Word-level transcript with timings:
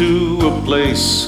to 0.00 0.38
a 0.48 0.62
place 0.62 1.26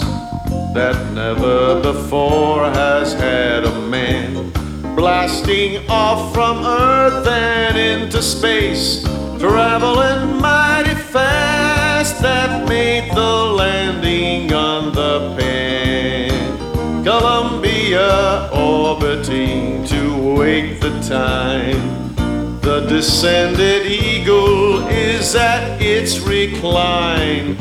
that 0.72 0.96
never 1.12 1.79
before 1.82 2.64
has 2.71 3.12
had 3.12 3.64
a 3.64 3.80
man. 3.88 4.51
Blasting 4.96 5.87
off 5.90 6.33
from 6.33 6.64
Earth 6.64 7.27
and 7.28 7.77
into 7.77 8.22
space, 8.22 9.03
traveling 9.38 10.40
mighty 10.40 10.95
fast, 10.95 12.22
that 12.22 12.67
made 12.67 13.14
the 13.14 13.35
landing 13.60 14.50
on 14.54 14.95
the 14.95 15.36
Pan. 15.38 17.04
Columbia 17.04 18.48
orbiting 18.54 19.84
to 19.84 20.34
wake 20.38 20.80
the 20.80 20.98
time. 21.00 22.14
The 22.62 22.86
descended 22.88 23.84
eagle 23.84 24.86
is 24.88 25.34
at 25.34 25.82
its 25.82 26.20
recline. 26.20 27.59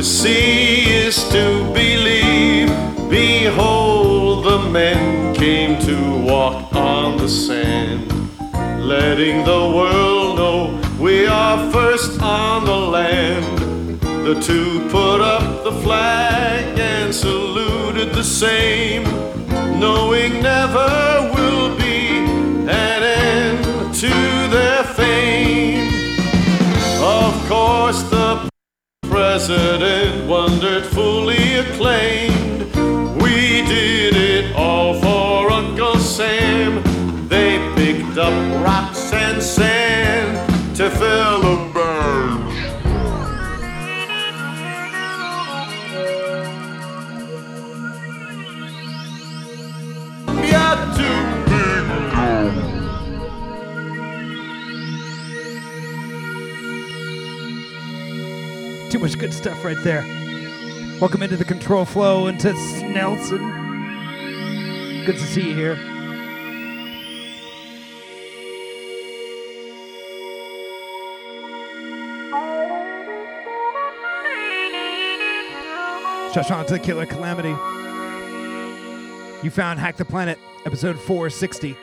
To 0.00 0.06
see 0.06 0.88
is 0.88 1.28
to 1.28 1.70
believe. 1.74 2.70
Behold, 3.10 4.46
the 4.46 4.70
men 4.70 5.34
came 5.34 5.78
to 5.82 6.16
walk 6.26 6.74
on 6.74 7.18
the 7.18 7.28
sand, 7.28 8.10
letting 8.82 9.44
the 9.44 9.62
world 9.76 10.38
know 10.38 10.80
we 10.98 11.26
are 11.26 11.70
first 11.70 12.18
on 12.22 12.64
the 12.64 12.80
land. 12.96 14.00
The 14.00 14.40
two 14.40 14.88
put 14.88 15.20
up 15.20 15.64
the 15.64 15.72
flag 15.82 16.78
and 16.78 17.14
saluted 17.14 18.14
the 18.14 18.24
same, 18.24 19.04
knowing 19.78 20.42
never 20.42 21.19
president 29.46 30.28
wondered, 30.28 30.84
fully 30.84 31.54
acclaimed. 31.54 32.60
We 33.22 33.62
did 33.62 34.14
it 34.14 34.54
all 34.54 35.00
for 35.00 35.50
Uncle 35.50 35.96
Sam. 35.96 36.82
They 37.26 37.56
picked 37.74 38.18
up 38.18 38.34
rocks 38.62 38.89
good 59.20 59.34
stuff 59.34 59.62
right 59.66 59.76
there. 59.84 60.00
Welcome 60.98 61.22
into 61.22 61.36
the 61.36 61.44
control 61.44 61.84
flow 61.84 62.28
into 62.28 62.54
Nelson. 62.88 63.38
Good 65.04 65.16
to 65.16 65.26
see 65.26 65.50
you 65.50 65.54
here. 65.54 65.76
Shout 76.32 76.50
out 76.50 76.66
to 76.68 76.72
the 76.74 76.80
Killer 76.82 77.04
Calamity. 77.04 77.50
You 79.44 79.50
found 79.50 79.78
Hack 79.80 79.98
the 79.98 80.06
Planet, 80.06 80.38
episode 80.64 80.98
460. 80.98 81.76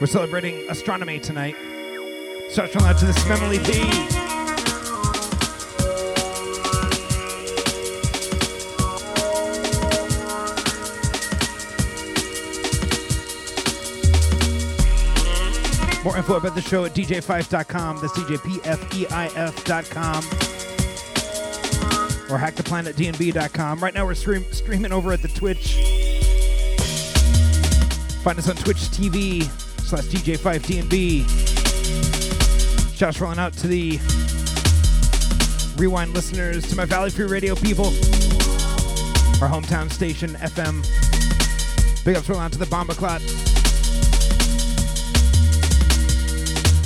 We're 0.00 0.08
celebrating 0.08 0.68
astronomy 0.68 1.20
tonight. 1.20 1.54
Shout 2.52 2.76
out 2.82 2.98
to 2.98 3.06
the 3.06 3.12
Smemily 3.12 3.64
P. 3.64 3.80
More 16.04 16.16
info 16.18 16.36
about 16.36 16.54
the 16.54 16.60
show 16.60 16.84
at 16.84 16.94
djpfeif.com. 16.94 17.98
That's 18.02 18.12
djpfeif.com. 18.18 20.24
Or 22.30 22.38
hacktheplanetdnb.com. 22.38 23.80
Right 23.80 23.94
now 23.94 24.04
we're 24.04 24.14
stream- 24.14 24.44
streaming 24.52 24.92
over 24.92 25.10
at 25.12 25.22
the 25.22 25.28
Twitch. 25.28 25.76
Find 28.22 28.38
us 28.38 28.50
on 28.50 28.56
Twitch 28.56 28.76
TV 28.76 29.44
slash 29.80 30.04
DJPfeifDNB. 30.04 31.51
Shouts 33.02 33.20
rolling 33.20 33.40
out 33.40 33.52
to 33.54 33.66
the 33.66 33.98
Rewind 35.76 36.14
listeners, 36.14 36.64
to 36.70 36.76
my 36.76 36.84
Valley 36.84 37.10
Free 37.10 37.24
Radio 37.26 37.56
people, 37.56 37.86
our 37.86 39.48
hometown 39.50 39.90
station, 39.90 40.34
FM. 40.34 40.84
Big 42.04 42.14
ups 42.14 42.28
rolling 42.28 42.44
out 42.44 42.52
to 42.52 42.58
the 42.60 42.66
Bomba 42.66 42.94
Clot. 42.94 43.20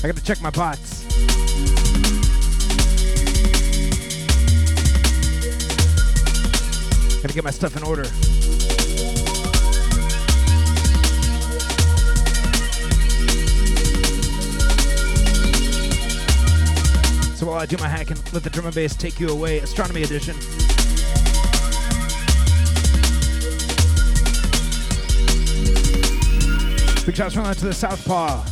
I 0.03 0.07
gotta 0.07 0.25
check 0.25 0.41
my 0.41 0.49
bots. 0.49 1.05
Gotta 7.21 7.35
get 7.35 7.45
my 7.45 7.51
stuff 7.51 7.77
in 7.77 7.83
order. 7.83 8.07
So 17.37 17.45
while 17.45 17.59
I 17.59 17.67
do 17.67 17.77
my 17.77 17.87
hacking, 17.87 18.17
let 18.33 18.43
the 18.45 18.49
drum 18.49 18.65
and 18.65 18.75
bass 18.75 18.97
take 18.97 19.21
you 19.21 19.29
away. 19.29 19.59
Astronomy 19.59 20.03
edition. 20.03 20.35
Big 27.05 27.15
shots 27.15 27.35
from 27.35 27.45
out 27.45 27.59
to 27.59 27.67
the 27.67 27.75
Southpaw. 27.75 28.43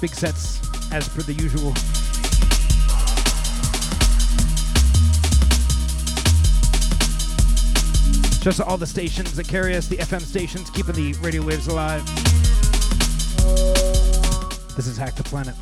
Big 0.00 0.14
sets 0.14 0.62
as 0.92 1.10
per 1.10 1.20
the 1.20 1.34
usual. 1.34 1.74
Just 8.42 8.62
all 8.62 8.78
the 8.78 8.86
stations 8.86 9.36
that 9.36 9.46
carry 9.46 9.76
us, 9.76 9.88
the 9.88 9.98
FM 9.98 10.22
stations, 10.22 10.70
keeping 10.70 10.94
the 10.94 11.12
radio 11.20 11.42
waves 11.42 11.66
alive. 11.66 12.02
This 14.74 14.86
is 14.86 14.96
Hack 14.96 15.16
the 15.16 15.22
Planet. 15.22 15.54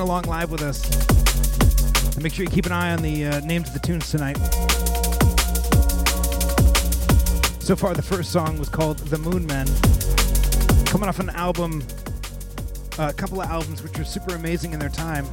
Along 0.00 0.24
live 0.24 0.50
with 0.50 0.62
us, 0.62 0.84
and 2.14 2.22
make 2.22 2.32
sure 2.32 2.44
you 2.44 2.50
keep 2.50 2.66
an 2.66 2.72
eye 2.72 2.92
on 2.92 3.02
the 3.02 3.26
uh, 3.26 3.40
names 3.40 3.68
of 3.68 3.74
the 3.74 3.80
tunes 3.80 4.10
tonight. 4.10 4.36
So 7.62 7.76
far, 7.76 7.94
the 7.94 8.02
first 8.02 8.32
song 8.32 8.58
was 8.58 8.68
called 8.68 8.98
The 8.98 9.18
Moon 9.18 9.46
Men, 9.46 9.66
coming 10.86 11.08
off 11.08 11.18
an 11.18 11.30
album, 11.30 11.82
uh, 12.98 13.08
a 13.10 13.12
couple 13.12 13.40
of 13.40 13.48
albums 13.48 13.82
which 13.82 13.98
were 13.98 14.04
super 14.04 14.34
amazing 14.34 14.72
in 14.72 14.78
their 14.78 14.88
time, 14.88 15.24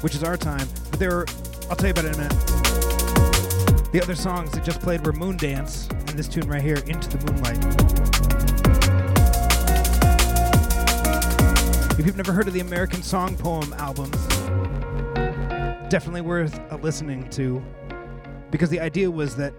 which 0.00 0.14
is 0.14 0.24
our 0.24 0.36
time. 0.36 0.66
But 0.90 0.98
they 0.98 1.08
were, 1.08 1.26
I'll 1.68 1.76
tell 1.76 1.88
you 1.88 1.92
about 1.92 2.06
it 2.06 2.14
in 2.14 2.14
a 2.14 2.28
minute. 2.28 3.92
The 3.92 4.00
other 4.02 4.14
songs 4.14 4.52
that 4.52 4.64
just 4.64 4.80
played 4.80 5.04
were 5.04 5.12
Moon 5.12 5.36
Dance 5.36 5.88
and 5.90 6.08
this 6.10 6.28
tune 6.28 6.48
right 6.48 6.62
here, 6.62 6.82
Into 6.86 7.08
the 7.08 7.18
Moonlight. 7.30 8.81
If 11.98 12.06
you've 12.06 12.16
never 12.16 12.32
heard 12.32 12.48
of 12.48 12.54
the 12.54 12.60
American 12.60 13.02
Song 13.02 13.36
Poem 13.36 13.74
album, 13.74 14.10
definitely 15.90 16.22
worth 16.22 16.58
a 16.70 16.76
listening 16.76 17.28
to 17.30 17.62
because 18.50 18.70
the 18.70 18.80
idea 18.80 19.10
was 19.10 19.36
that 19.36 19.52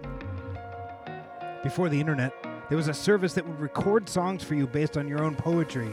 before 1.62 1.88
the 1.88 1.98
internet, 1.98 2.32
there 2.68 2.76
was 2.76 2.88
a 2.88 2.94
service 2.94 3.34
that 3.34 3.46
would 3.46 3.60
record 3.60 4.08
songs 4.08 4.42
for 4.42 4.56
you 4.56 4.66
based 4.66 4.96
on 4.96 5.06
your 5.06 5.22
own 5.22 5.36
poetry. 5.36 5.88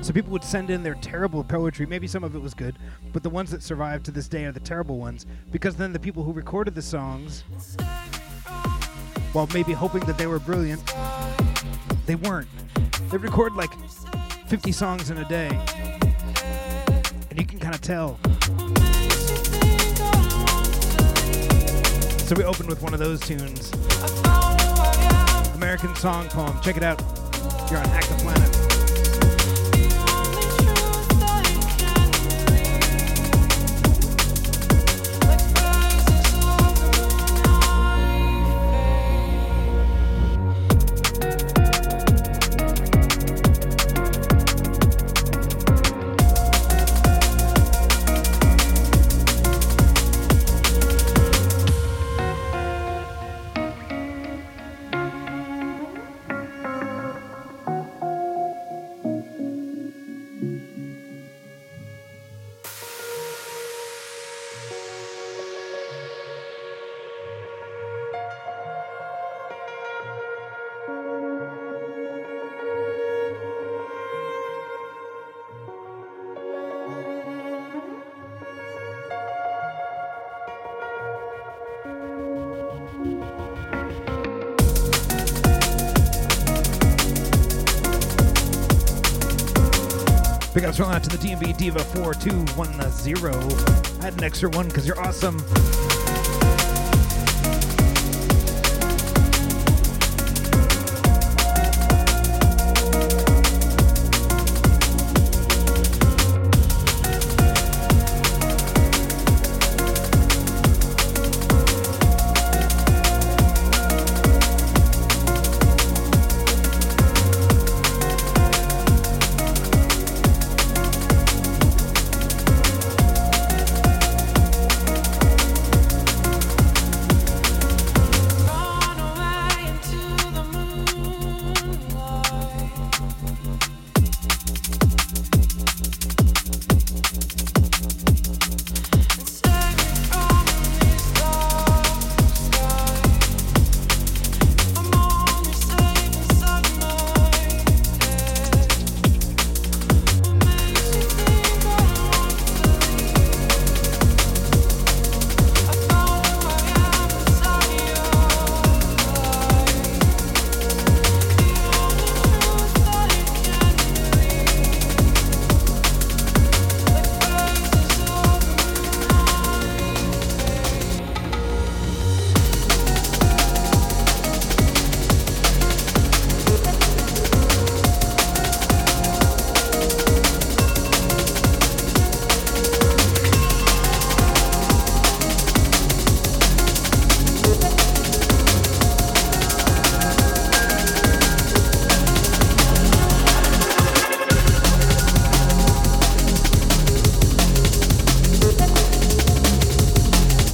So 0.00 0.14
people 0.14 0.32
would 0.32 0.42
send 0.42 0.70
in 0.70 0.82
their 0.82 0.94
terrible 0.94 1.44
poetry. 1.44 1.84
Maybe 1.84 2.06
some 2.06 2.24
of 2.24 2.34
it 2.34 2.40
was 2.40 2.54
good, 2.54 2.78
but 3.12 3.22
the 3.22 3.30
ones 3.30 3.50
that 3.50 3.62
survived 3.62 4.06
to 4.06 4.10
this 4.10 4.26
day 4.26 4.46
are 4.46 4.52
the 4.52 4.60
terrible 4.60 4.96
ones 4.98 5.26
because 5.50 5.76
then 5.76 5.92
the 5.92 6.00
people 6.00 6.24
who 6.24 6.32
recorded 6.32 6.74
the 6.74 6.82
songs, 6.82 7.44
while 9.34 9.48
maybe 9.52 9.74
hoping 9.74 10.00
that 10.06 10.16
they 10.16 10.26
were 10.26 10.38
brilliant, 10.38 10.82
they 12.06 12.14
weren't. 12.14 12.48
They 13.10 13.18
record 13.18 13.54
like 13.54 13.72
50 14.46 14.72
songs 14.72 15.10
in 15.10 15.18
a 15.18 15.28
day, 15.28 15.48
and 17.30 17.38
you 17.38 17.46
can 17.46 17.58
kind 17.58 17.74
of 17.74 17.80
tell. 17.80 18.18
So 22.26 22.34
we 22.36 22.44
opened 22.44 22.68
with 22.68 22.82
one 22.82 22.94
of 22.94 23.00
those 23.00 23.20
tunes. 23.20 23.72
American 25.54 25.94
Song 25.96 26.28
Poem. 26.28 26.58
Check 26.60 26.76
it 26.76 26.82
out. 26.82 27.00
You're 27.70 27.80
on 27.80 27.88
Hack 27.88 28.04
the 28.04 28.14
Planet. 28.22 28.51
Rolling 90.82 90.96
out 90.96 91.04
to 91.04 91.16
the 91.16 91.28
DMV 91.28 91.56
Diva 91.56 91.78
4210. 91.78 94.00
I 94.00 94.04
had 94.04 94.14
an 94.14 94.24
extra 94.24 94.48
one 94.48 94.66
because 94.66 94.84
you're 94.84 94.98
awesome. 94.98 95.38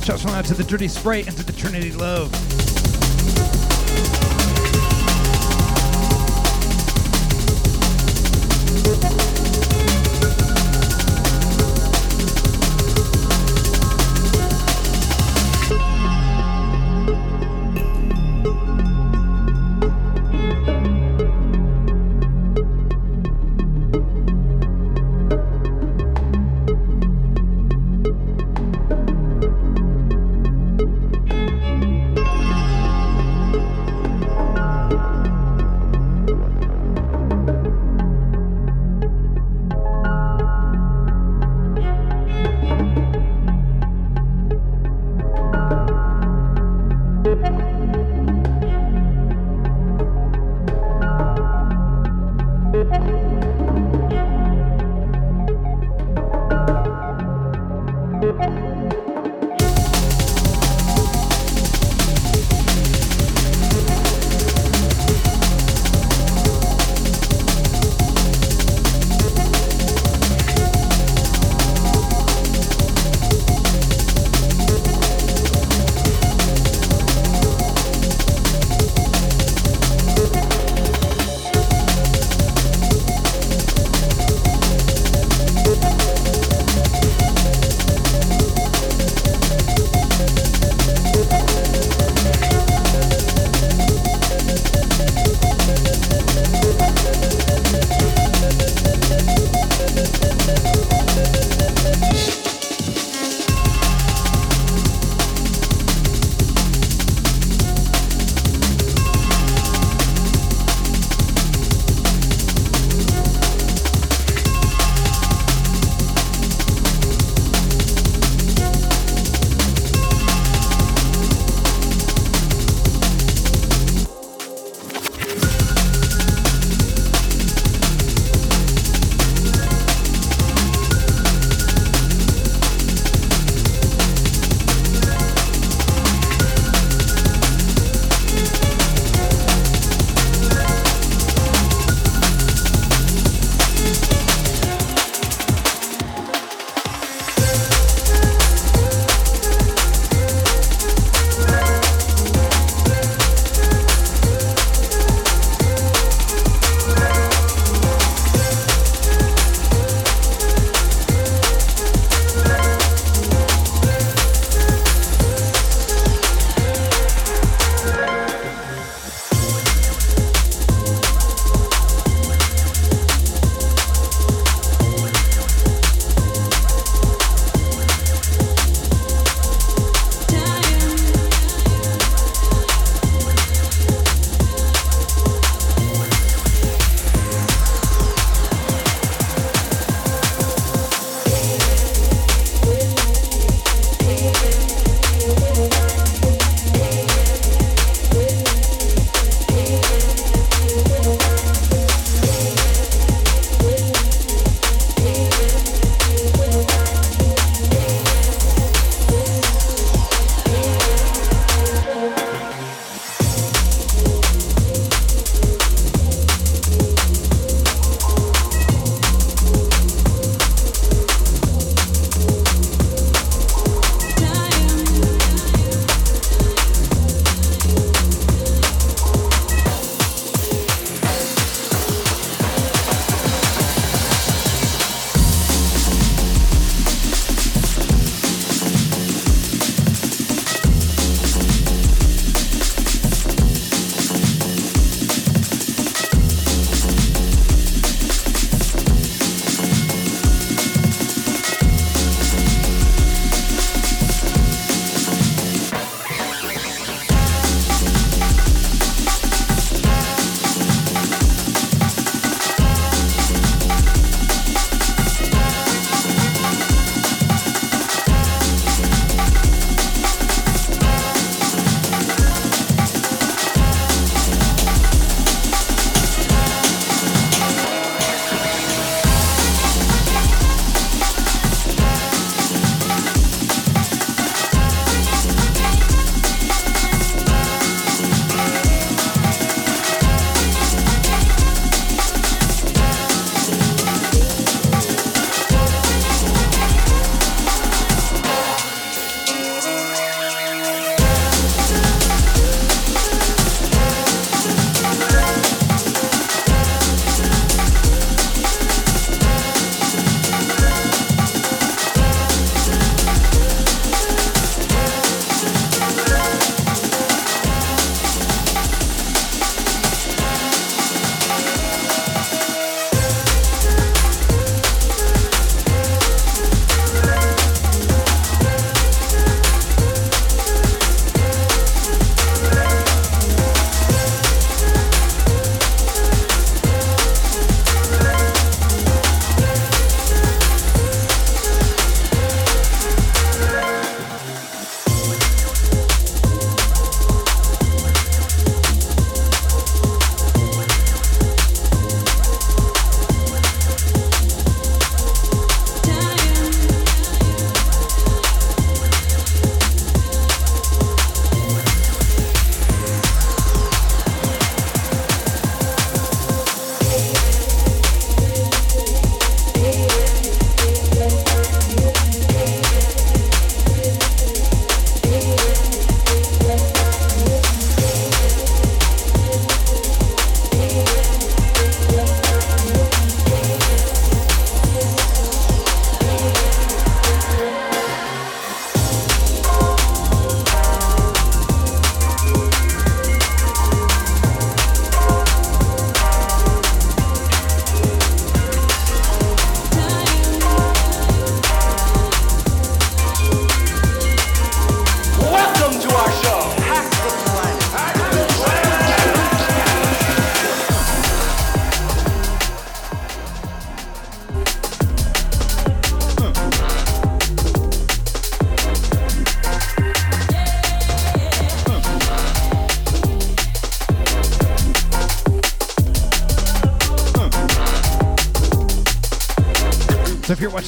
Shouts 0.09 0.25
out 0.25 0.45
to 0.47 0.55
the 0.55 0.65
Dirty 0.65 0.89
Sprite 0.89 1.27
and 1.27 1.37
to 1.37 1.45
the 1.45 1.53
Trinity 1.53 1.93
Love. 1.93 2.33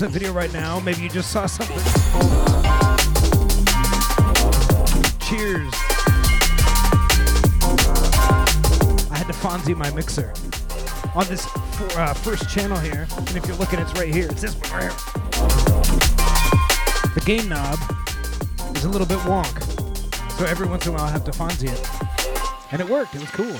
Watching 0.00 0.12
the 0.12 0.18
video 0.18 0.32
right 0.32 0.52
now, 0.52 0.80
maybe 0.80 1.02
you 1.02 1.08
just 1.08 1.30
saw 1.30 1.46
something. 1.46 1.76
Cheers. 5.20 5.72
I 9.10 9.16
had 9.16 9.26
to 9.26 9.32
Fonzie 9.34 9.76
my 9.76 9.90
mixer 9.90 10.32
on 11.14 11.26
this 11.26 11.46
uh, 11.96 12.14
first 12.14 12.48
channel 12.48 12.78
here. 12.78 13.06
And 13.16 13.36
if 13.36 13.46
you're 13.46 13.56
looking, 13.56 13.78
it's 13.78 13.92
right 13.94 14.12
here. 14.12 14.28
It's 14.30 14.40
this 14.40 14.54
one 14.56 14.70
right 14.70 14.82
here. 14.82 14.92
The 17.14 17.22
gain 17.26 17.48
knob 17.48 17.78
is 18.76 18.84
a 18.84 18.88
little 18.88 19.06
bit 19.06 19.18
wonk. 19.18 19.62
So 20.38 20.46
every 20.46 20.66
once 20.66 20.86
in 20.86 20.92
a 20.92 20.96
while 20.96 21.04
I 21.04 21.10
have 21.10 21.24
to 21.24 21.30
Fonzie 21.32 21.70
it. 21.70 22.72
And 22.72 22.80
it 22.80 22.88
worked. 22.88 23.14
It 23.14 23.20
was 23.20 23.30
cool. 23.30 23.56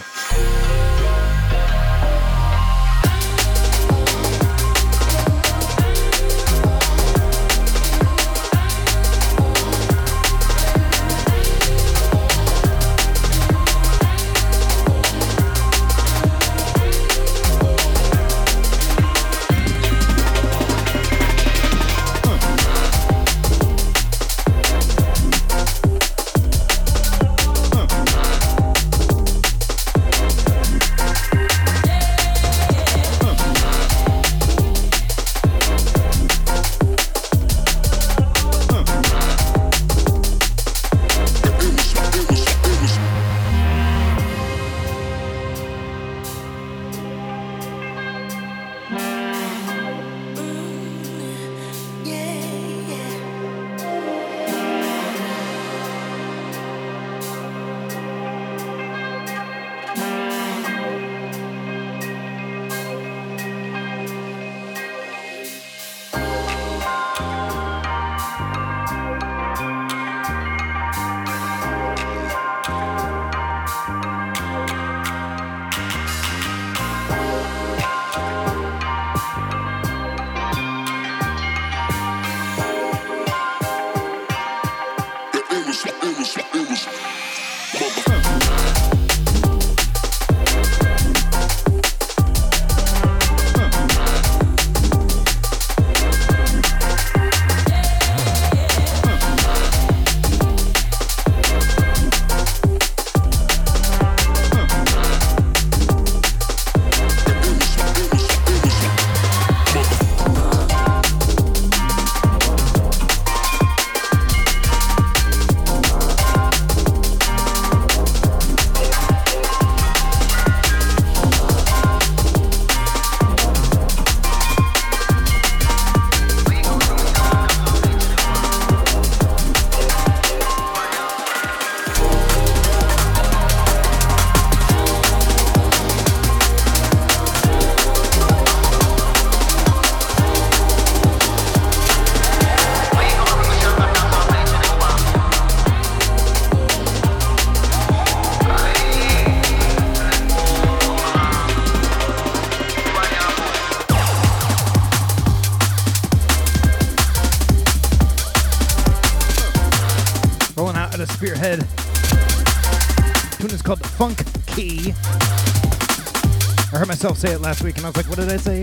Myself 167.03 167.17
say 167.17 167.33
it 167.33 167.41
last 167.41 167.63
week, 167.63 167.79
and 167.79 167.87
I 167.87 167.89
was 167.89 167.97
like, 167.97 168.11
what 168.11 168.19
did 168.19 168.29
I 168.29 168.37
say? 168.37 168.63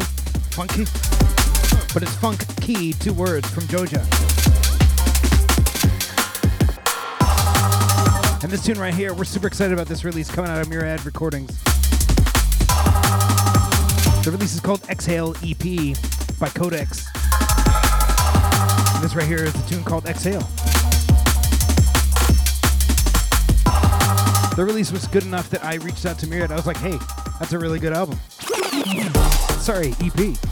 Funky? 0.51 0.83
But 1.91 2.03
it's 2.03 2.13
Funk 2.17 2.45
Key, 2.61 2.93
two 2.93 3.11
words 3.11 3.49
from 3.49 3.63
Joja. 3.63 3.97
And 8.43 8.51
this 8.51 8.63
tune 8.63 8.77
right 8.77 8.93
here, 8.93 9.15
we're 9.15 9.23
super 9.23 9.47
excited 9.47 9.73
about 9.73 9.87
this 9.87 10.05
release 10.05 10.29
coming 10.29 10.51
out 10.51 10.61
of 10.61 10.69
Murad 10.69 11.03
Recordings. 11.03 11.59
The 14.23 14.29
release 14.31 14.53
is 14.53 14.59
called 14.59 14.87
Exhale 14.87 15.33
EP 15.43 15.97
by 16.39 16.49
Codex. 16.49 17.07
And 18.93 19.03
this 19.03 19.15
right 19.15 19.25
here 19.25 19.45
is 19.45 19.55
a 19.55 19.67
tune 19.67 19.83
called 19.83 20.05
Exhale. 20.05 20.47
The 24.55 24.63
release 24.63 24.91
was 24.91 25.07
good 25.07 25.23
enough 25.23 25.49
that 25.49 25.63
I 25.63 25.75
reached 25.77 26.05
out 26.05 26.19
to 26.19 26.27
Murad. 26.27 26.51
I 26.51 26.55
was 26.55 26.67
like, 26.67 26.77
hey, 26.77 26.99
that's 27.39 27.53
a 27.53 27.59
really 27.59 27.79
good 27.79 27.93
album. 27.93 28.16
Sorry, 29.67 29.93
EP. 29.99 30.46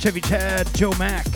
Chevy 0.00 0.22
Chad, 0.22 0.66
Joe 0.74 0.94
Mack. 0.98 1.29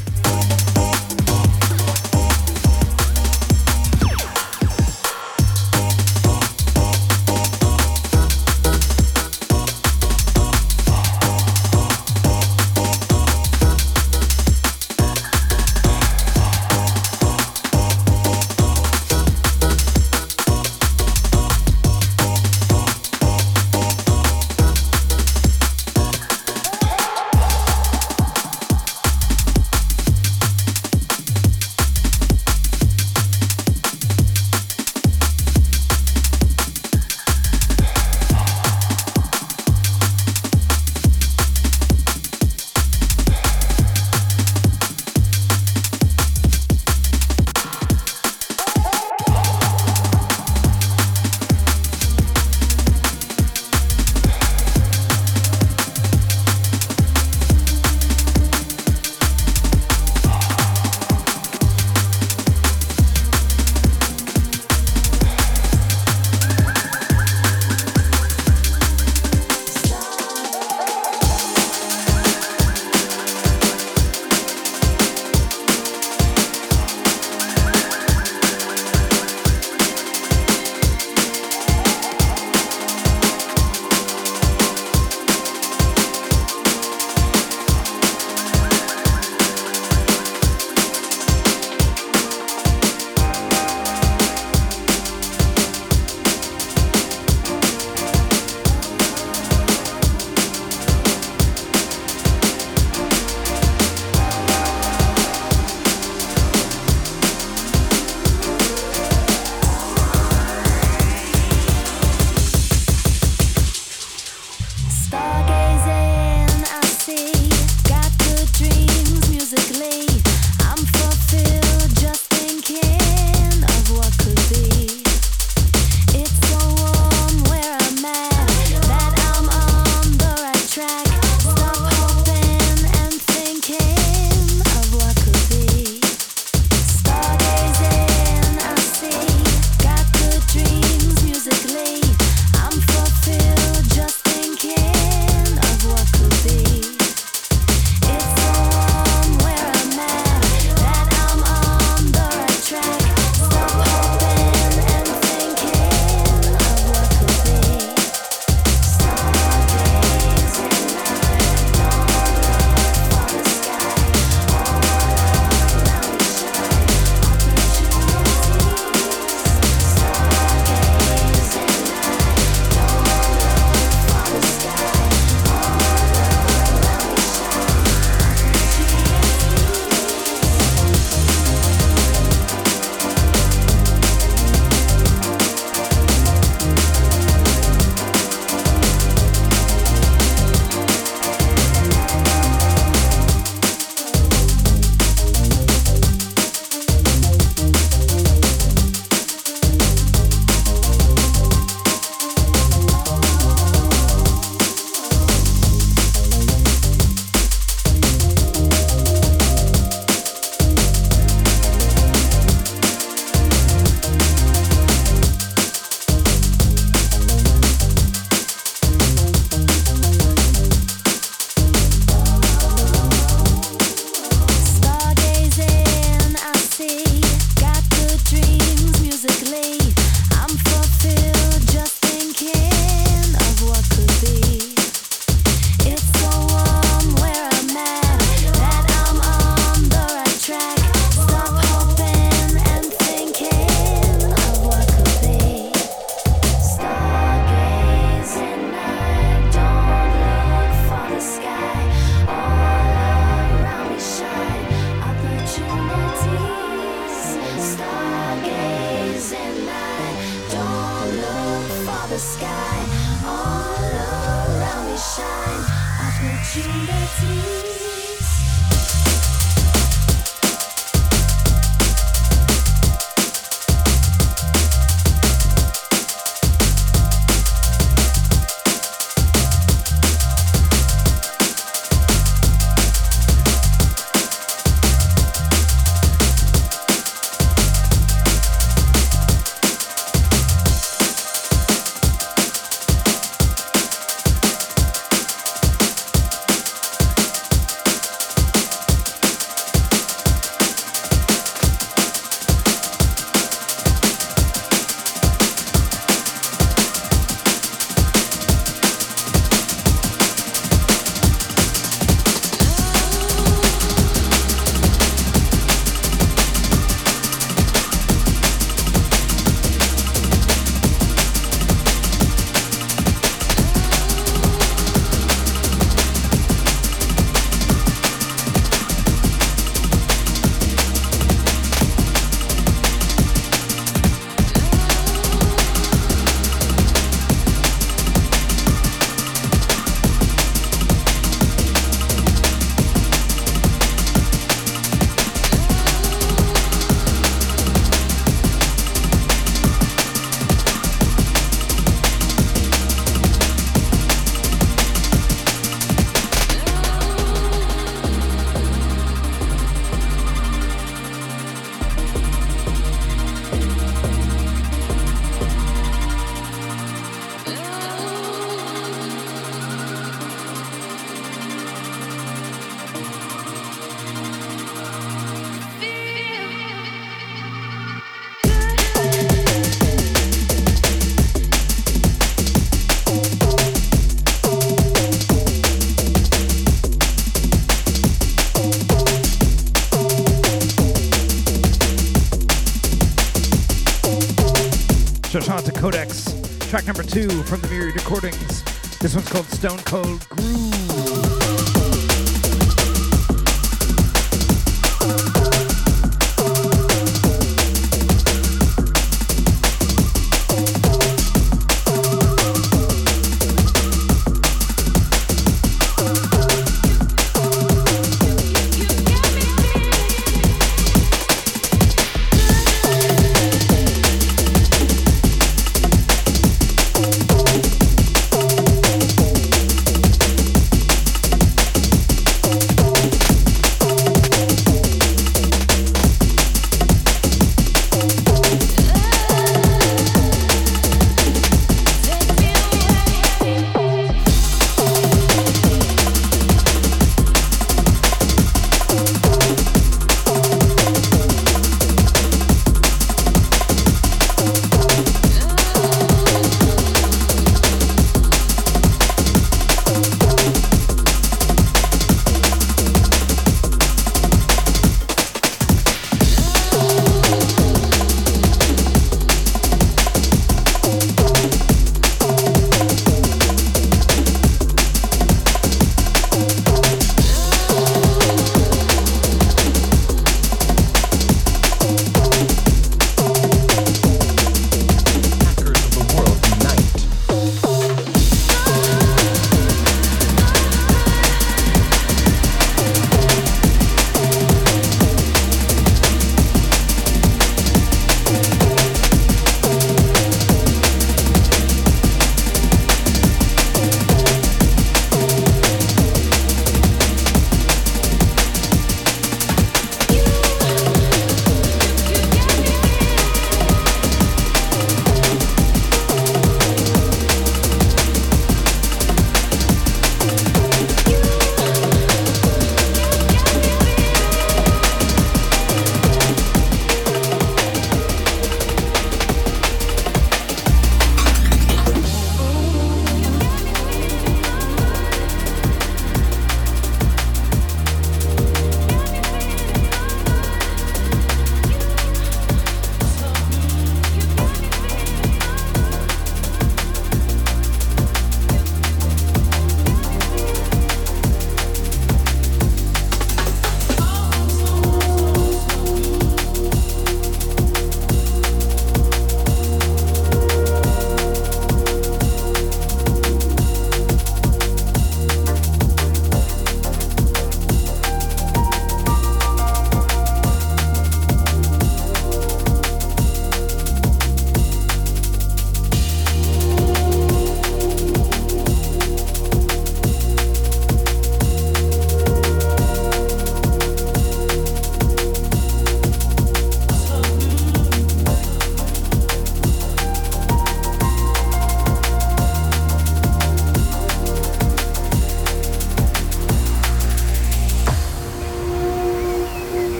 Track 396.74 396.87
number 396.88 397.04
two 397.04 397.28
from 397.44 397.60
the 397.60 397.68
Myriad 397.68 397.94
Recordings. 397.94 398.64
This 398.98 399.14
one's 399.14 399.28
called 399.28 399.46
Stone 399.46 399.78
Cold 399.84 400.28
Groove. 400.28 400.73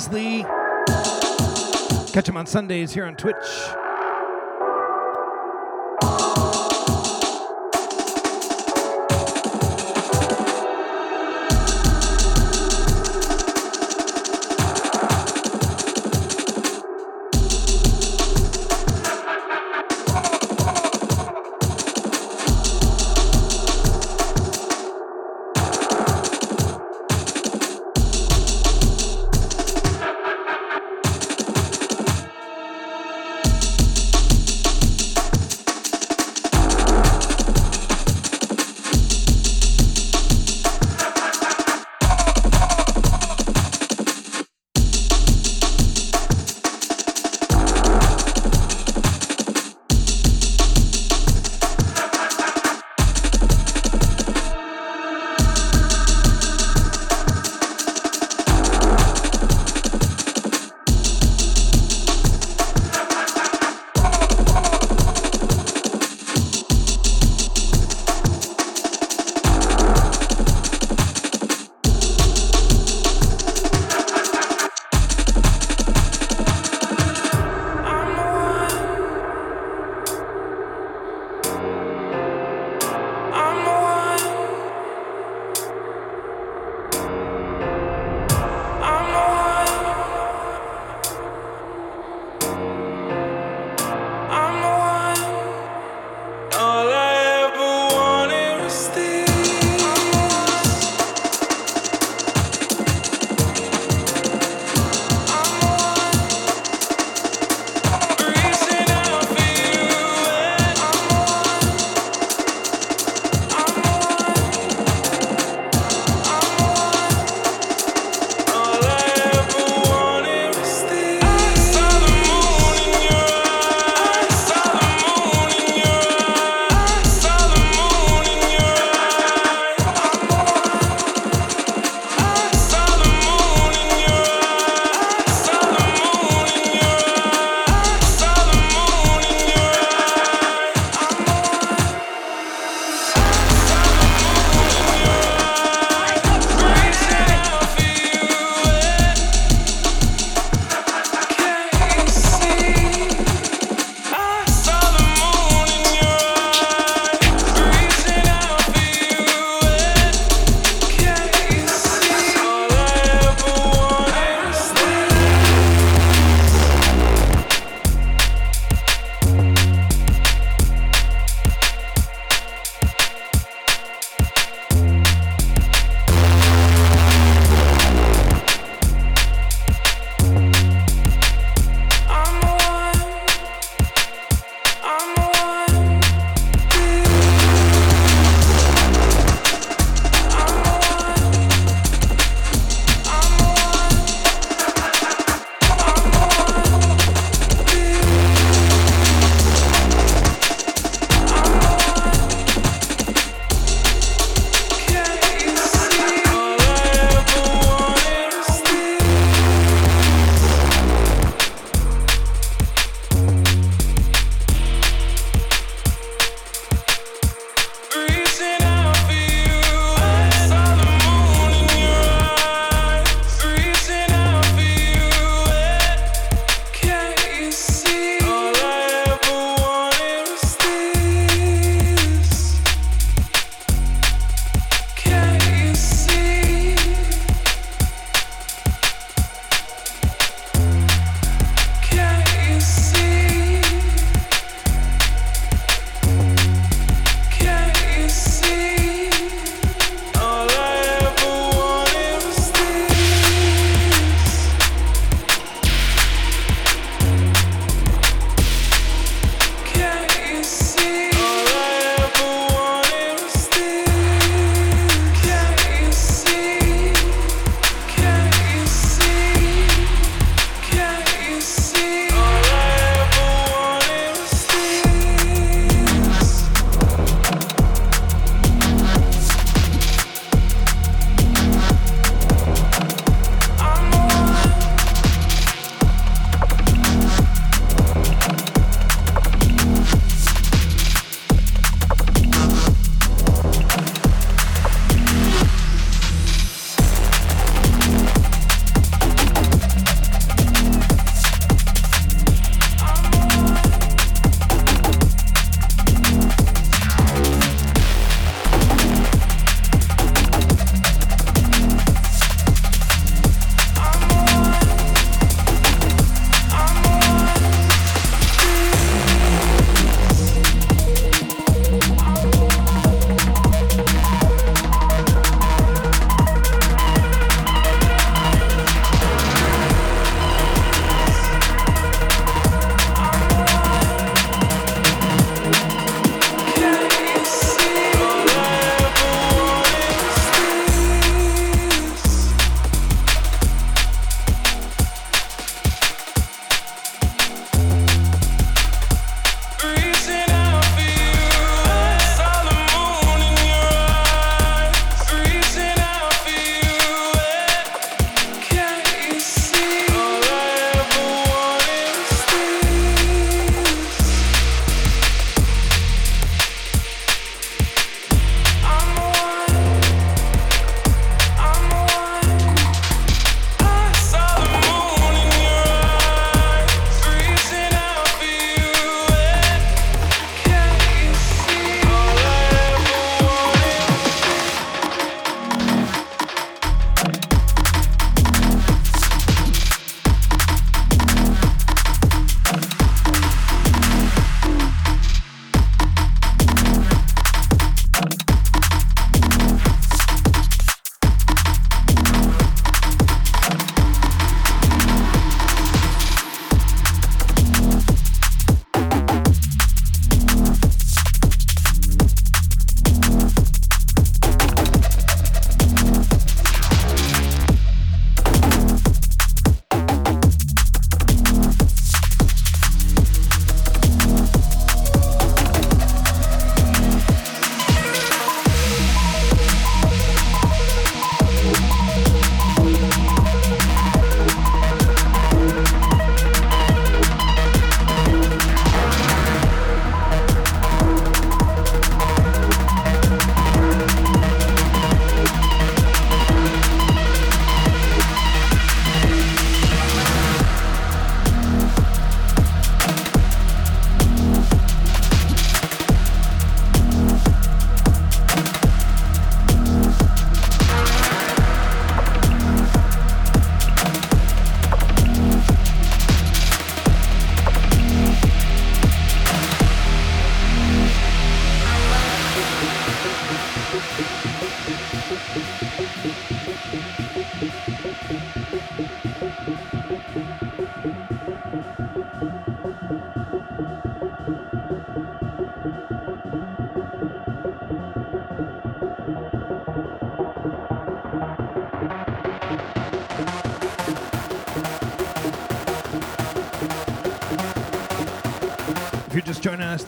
Isley. 0.00 0.44
Catch 2.14 2.30
him 2.30 2.38
on 2.38 2.46
Sundays 2.46 2.90
here 2.94 3.04
on 3.04 3.16
Twitch. 3.16 3.36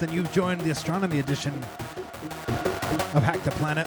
Then 0.03 0.13
you've 0.13 0.33
joined 0.33 0.61
the 0.63 0.71
astronomy 0.71 1.21
edition 1.21 1.55
of 3.15 3.23
Hack 3.23 3.41
the 3.45 3.53
Planet. 3.53 3.87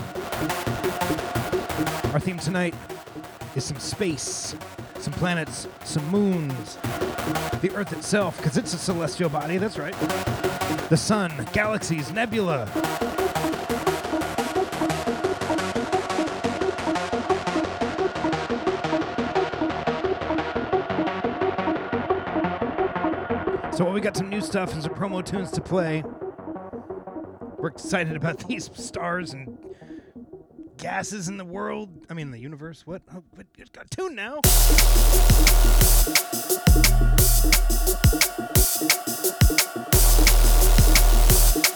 Our 2.13 2.21
theme 2.21 2.39
tonight 2.39 2.73
is 3.53 3.65
some 3.65 3.79
space, 3.79 4.55
some 4.99 5.11
planets, 5.13 5.67
some 5.83 6.07
moons, 6.07 6.77
the 7.61 7.69
Earth 7.75 7.91
itself, 7.91 8.37
because 8.37 8.55
it's 8.55 8.73
a 8.73 8.77
celestial 8.77 9.29
body, 9.29 9.57
that's 9.57 9.77
right. 9.77 9.95
The 10.87 10.95
sun, 10.95 11.49
galaxies, 11.51 12.13
nebula. 12.13 13.14
Stuff 24.45 24.73
and 24.73 24.83
some 24.83 24.93
promo 24.93 25.25
tunes 25.25 25.49
to 25.51 25.61
play, 25.61 26.03
we're 27.57 27.69
excited 27.69 28.15
about 28.15 28.37
these 28.47 28.69
stars 28.75 29.33
and 29.33 29.57
gases 30.77 31.27
in 31.27 31.37
the 31.37 31.45
world. 31.45 31.89
I 32.09 32.13
mean, 32.13 32.29
the 32.31 32.37
universe. 32.39 32.85
What? 32.85 33.01
Oh, 33.13 33.23
what? 33.31 33.47
It's 33.57 33.71
got 33.71 33.85
a 33.85 33.89
tune 33.89 34.13
now. 34.13 34.41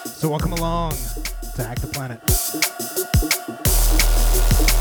So 0.05 0.29
welcome 0.29 0.53
along 0.53 0.91
to 1.55 1.63
Hack 1.63 1.79
the 1.79 1.87
Planet. 1.91 2.29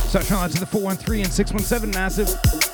Start 0.09 0.27
trying 0.27 0.45
out 0.45 0.51
to 0.51 0.61
the 0.61 0.67
413 0.67 1.25
and 1.25 1.33
617 1.33 1.91
massive. 1.99 2.68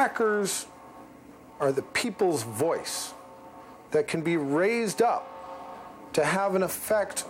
Hackers 0.00 0.64
are 1.60 1.70
the 1.72 1.82
people's 1.82 2.42
voice 2.42 3.12
that 3.90 4.08
can 4.08 4.22
be 4.22 4.34
raised 4.34 5.02
up 5.02 5.26
to 6.14 6.24
have 6.24 6.54
an 6.54 6.62
effect 6.62 7.26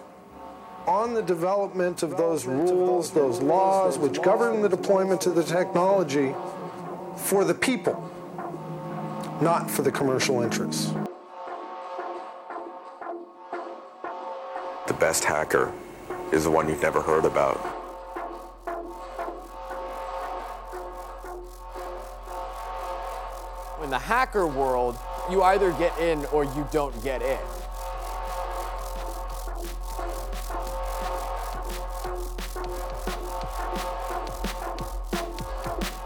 on 0.87 1.13
the 1.13 1.21
development 1.21 2.05
of 2.05 2.17
those 2.17 2.47
rules, 2.47 3.11
those 3.11 3.41
laws 3.43 3.99
which 3.99 4.23
govern 4.23 4.63
the 4.63 4.69
deployment 4.69 5.27
of 5.27 5.35
the 5.35 5.43
technology 5.43 6.33
for 7.17 7.45
the 7.45 7.55
people, 7.55 8.09
not 9.43 9.69
for 9.69 9.83
the 9.83 9.91
commercial 9.91 10.41
interests. 10.41 10.93
The 14.87 14.95
best 15.01 15.25
hacker 15.25 15.73
is 16.31 16.45
the 16.45 16.51
one 16.53 16.69
you've 16.69 16.83
never 16.83 17.03
heard 17.03 17.25
about. 17.25 17.80
In 23.91 23.99
the 23.99 23.99
hacker 23.99 24.47
world, 24.47 24.97
you 25.33 25.43
either 25.43 25.73
get 25.73 25.99
in 25.99 26.25
or 26.27 26.45
you 26.45 26.65
don't 26.71 26.95
get 27.03 27.23
in. 27.23 27.41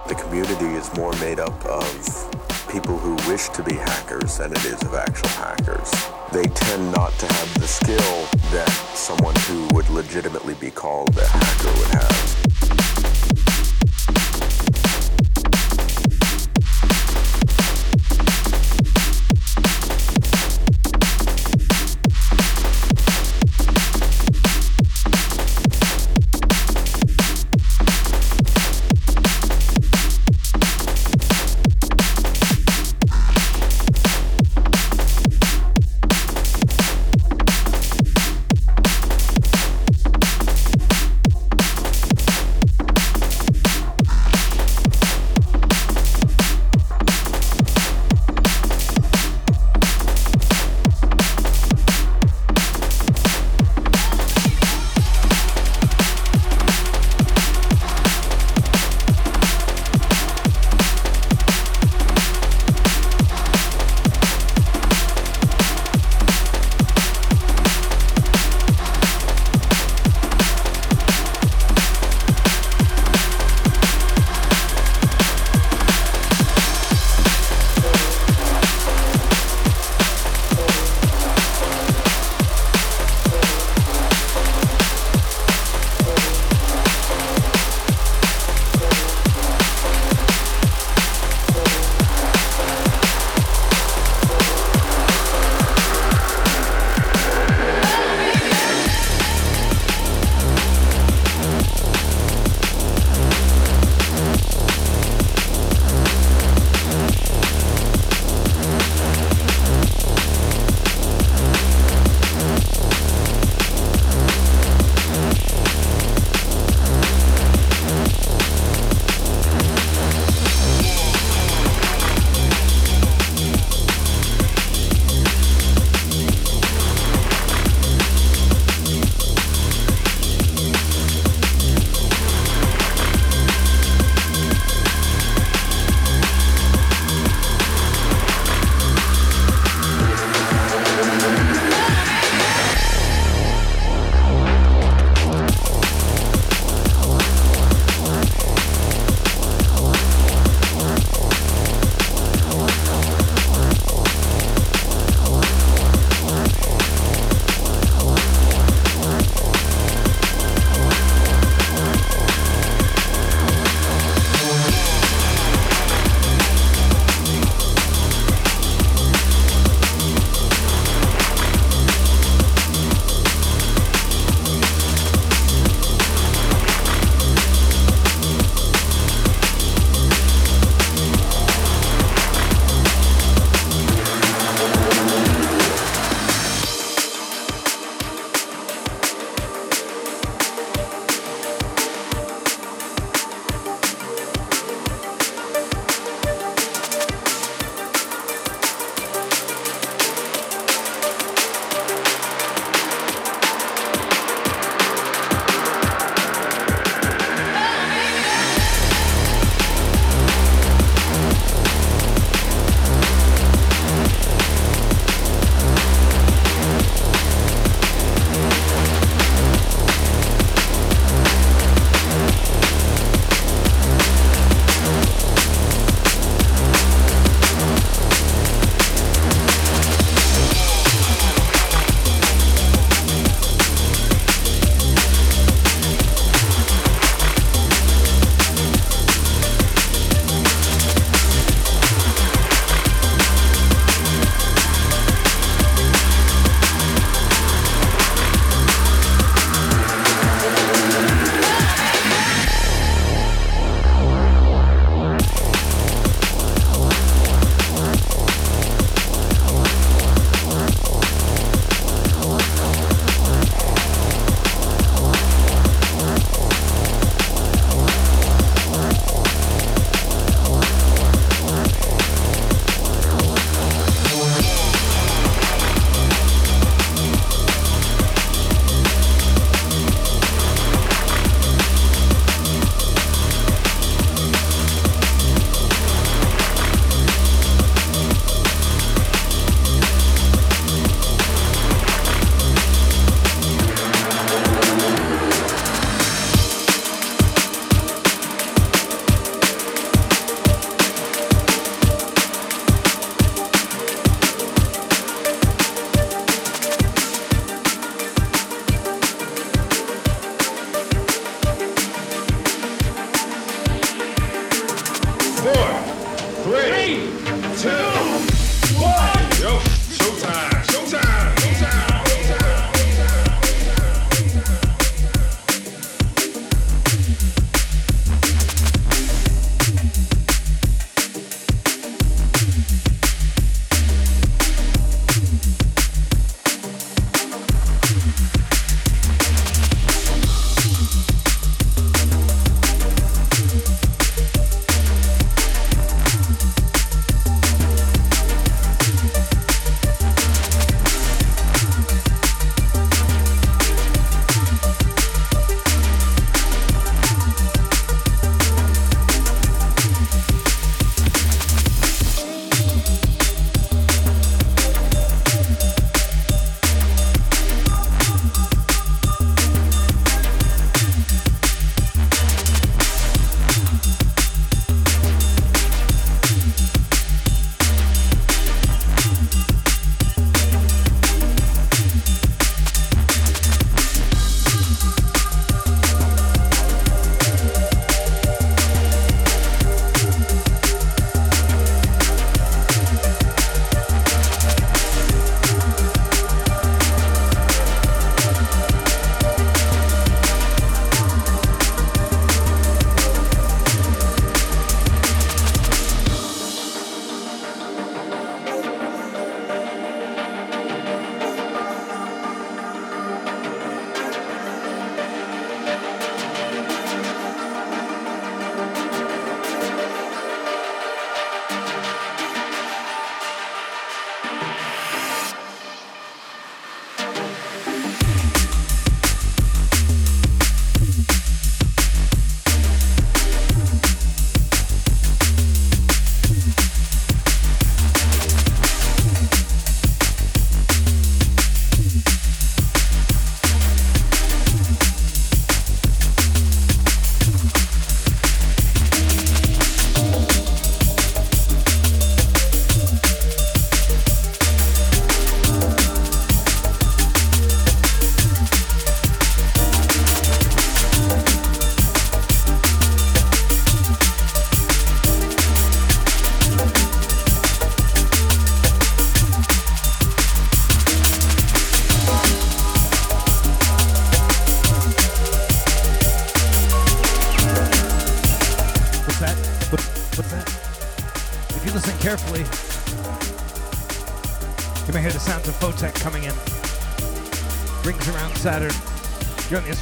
The 0.08 0.14
community 0.14 0.64
is 0.64 0.90
more 0.96 1.12
made 1.16 1.38
up 1.38 1.62
of 1.66 2.70
people 2.72 2.96
who 2.96 3.16
wish 3.30 3.50
to 3.50 3.62
be 3.62 3.74
hackers 3.74 4.38
than 4.38 4.52
it 4.52 4.64
is 4.64 4.80
of 4.80 4.94
actual 4.94 5.28
hackers. 5.28 5.90
They 6.32 6.44
tend 6.44 6.90
not 6.90 7.12
to 7.18 7.26
have 7.26 7.54
the 7.60 7.68
skill 7.68 8.24
that 8.50 8.70
someone 8.94 9.34
who 9.40 9.68
would 9.74 9.90
legitimately 9.90 10.54
be 10.54 10.70
called 10.70 11.14
a 11.18 11.26
hacker 11.26 11.78
would 11.78 12.00
have. 12.00 12.53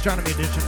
Astronomy 0.05 0.31
Edition 0.31 0.62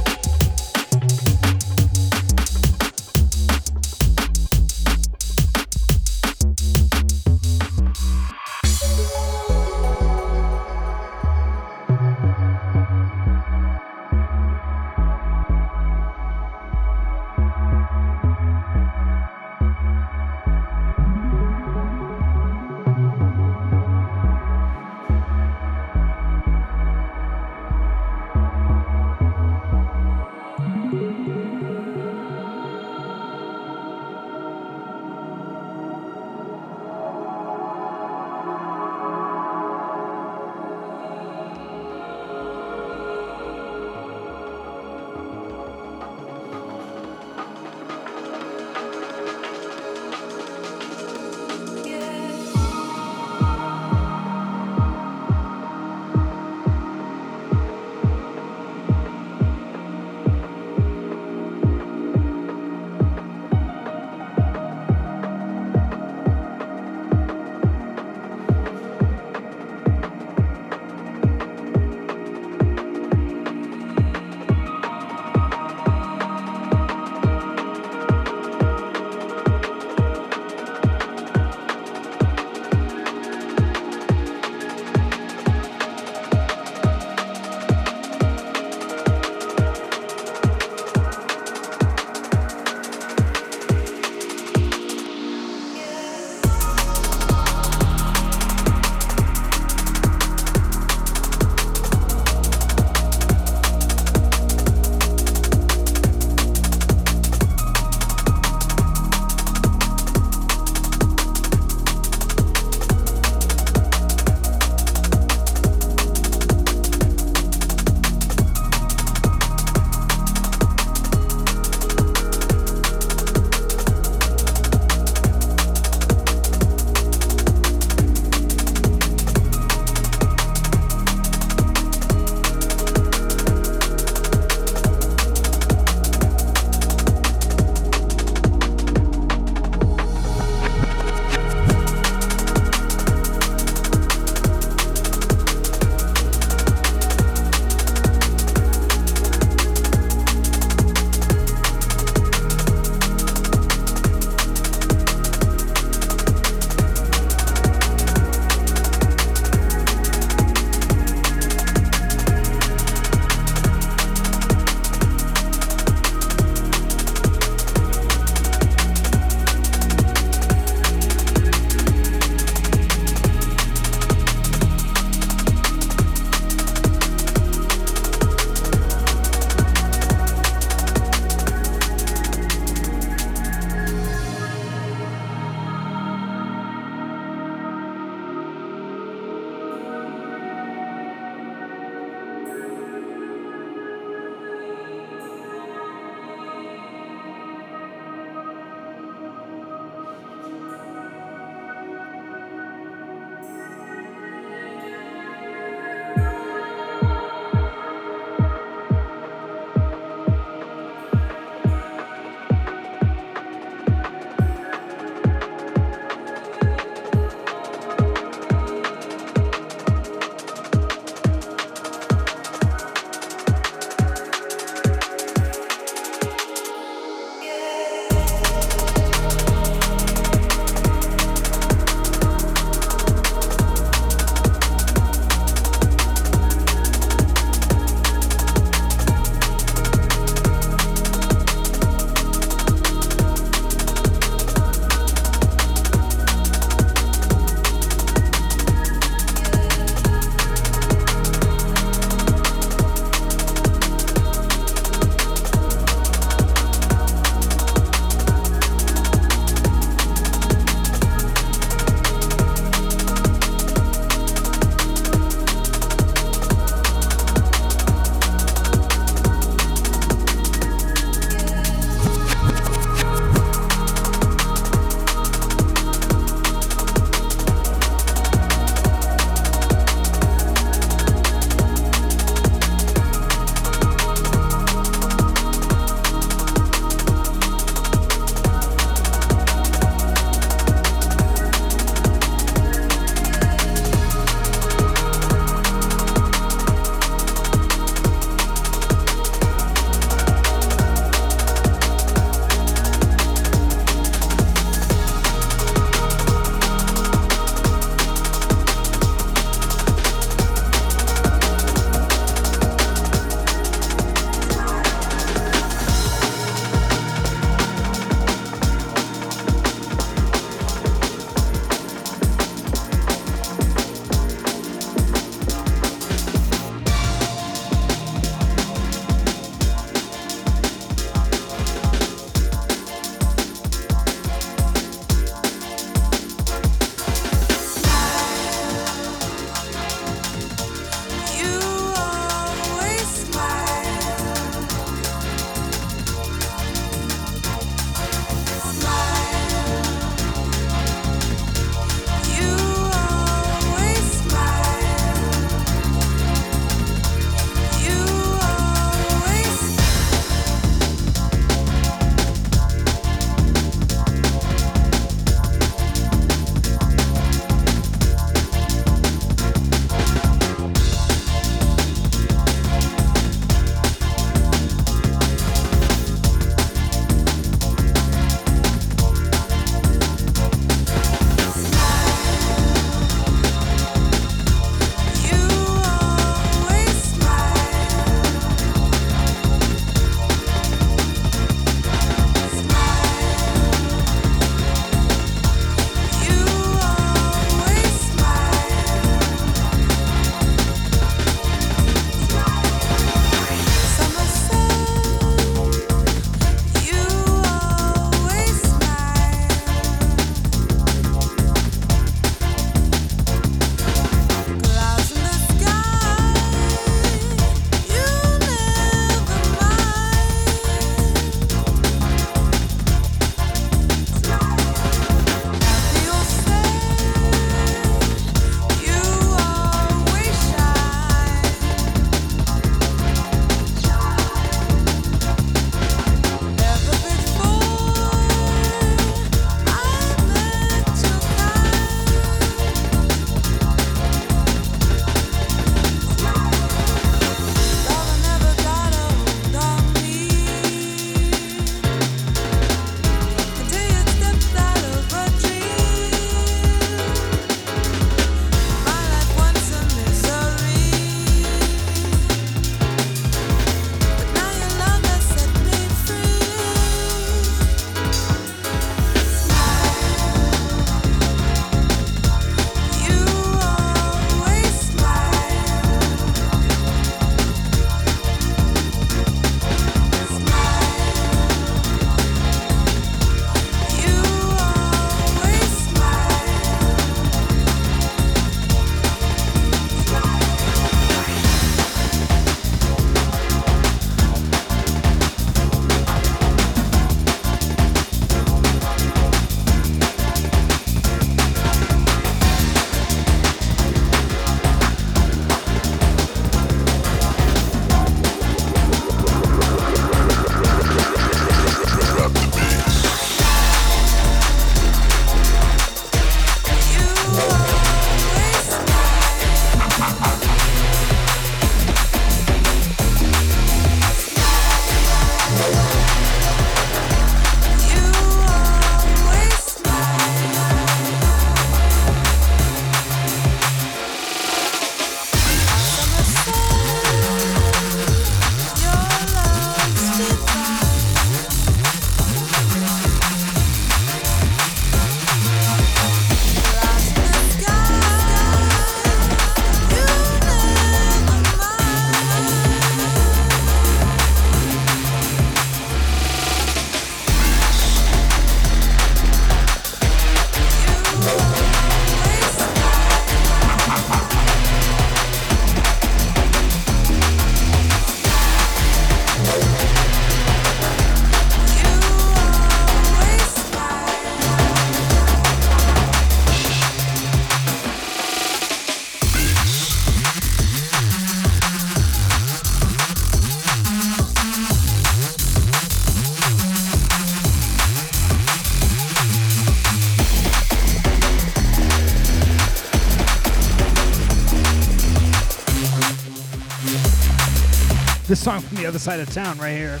the 598.86 598.90
other 598.90 598.98
side 599.00 599.18
of 599.18 599.28
town, 599.30 599.58
right 599.58 599.76
here. 599.76 600.00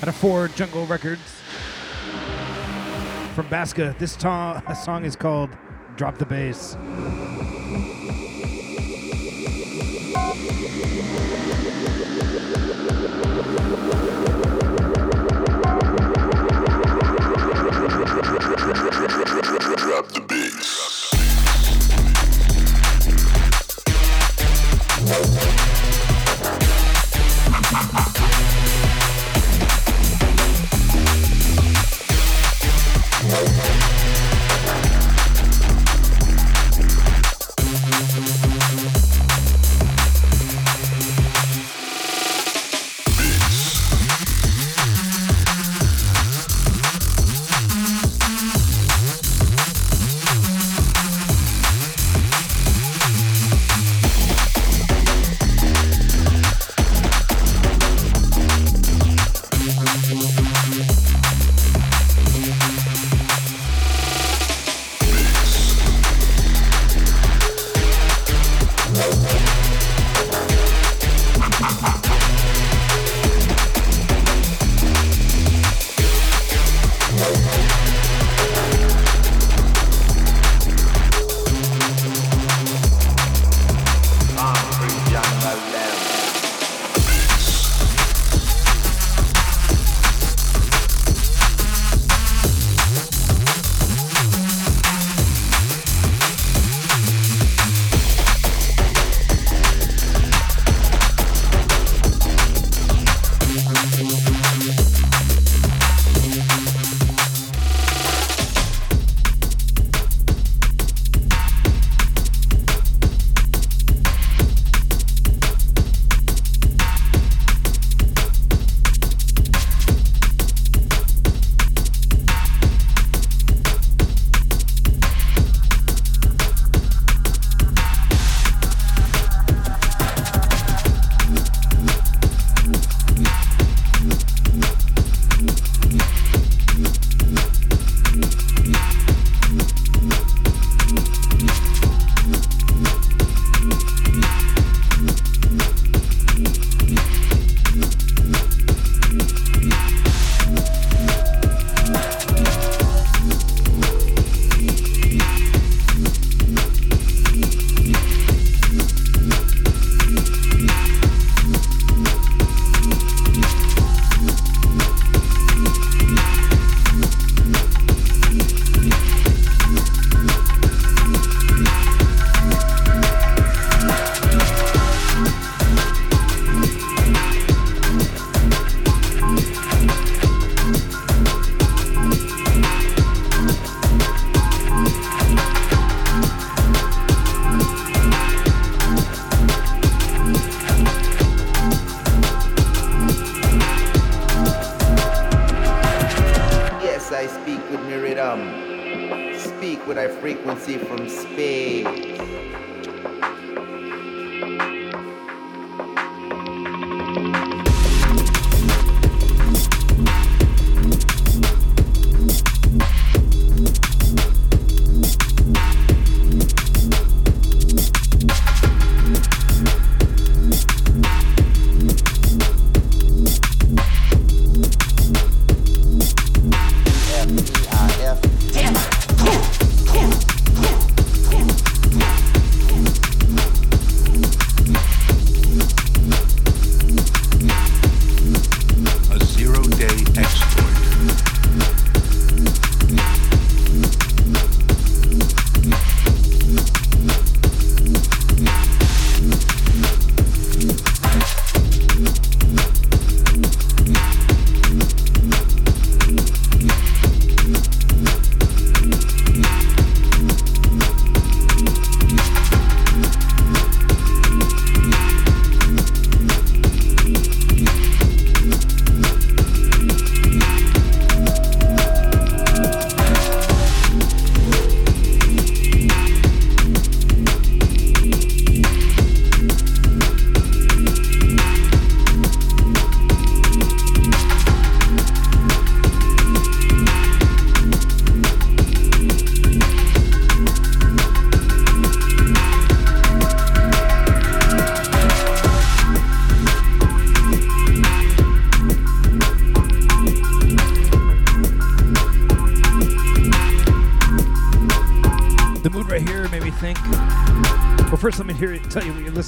Out 0.00 0.08
of 0.08 0.16
four 0.16 0.48
Jungle 0.48 0.86
Records 0.86 1.20
from 3.34 3.46
Baska, 3.48 3.98
This 3.98 4.12
song 4.84 5.04
is 5.04 5.14
called 5.14 5.50
Drop 5.96 6.16
the 6.16 6.24
Bass. 6.24 6.78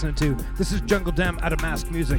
Listening 0.02 0.36
to. 0.36 0.44
This 0.56 0.72
is 0.72 0.80
Jungle 0.80 1.12
Dem 1.12 1.38
out 1.42 1.52
of 1.52 1.60
Mask 1.60 1.90
Music. 1.90 2.18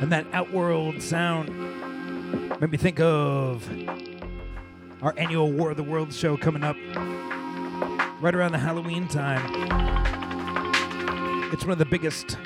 And 0.00 0.10
that 0.10 0.26
Outworld 0.32 1.02
sound 1.02 1.50
made 2.62 2.70
me 2.70 2.78
think 2.78 2.98
of 2.98 3.68
our 5.02 5.12
annual 5.18 5.52
War 5.52 5.72
of 5.72 5.76
the 5.76 5.82
Worlds 5.82 6.16
show 6.16 6.38
coming 6.38 6.64
up 6.64 6.76
right 8.22 8.34
around 8.34 8.52
the 8.52 8.58
Halloween 8.58 9.06
time. 9.06 9.44
It's 11.52 11.64
one 11.64 11.72
of 11.72 11.78
the 11.78 11.84
biggest, 11.84 12.38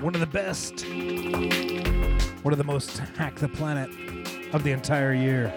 one 0.00 0.16
of 0.16 0.20
the 0.20 0.26
best, 0.26 0.84
one 2.42 2.52
of 2.52 2.58
the 2.58 2.64
most 2.64 2.98
hack 2.98 3.36
the 3.36 3.48
planet 3.48 3.88
of 4.52 4.64
the 4.64 4.72
entire 4.72 5.14
year. 5.14 5.54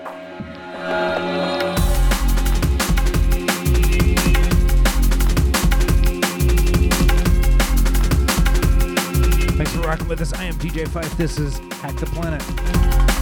With 10.14 10.22
us. 10.22 10.34
I 10.34 10.44
am 10.44 10.54
DJ 10.54 10.88
Pfeif. 10.88 11.18
This 11.18 11.40
is 11.40 11.58
Hack 11.82 11.96
the 11.96 12.06
Planet. 12.06 13.13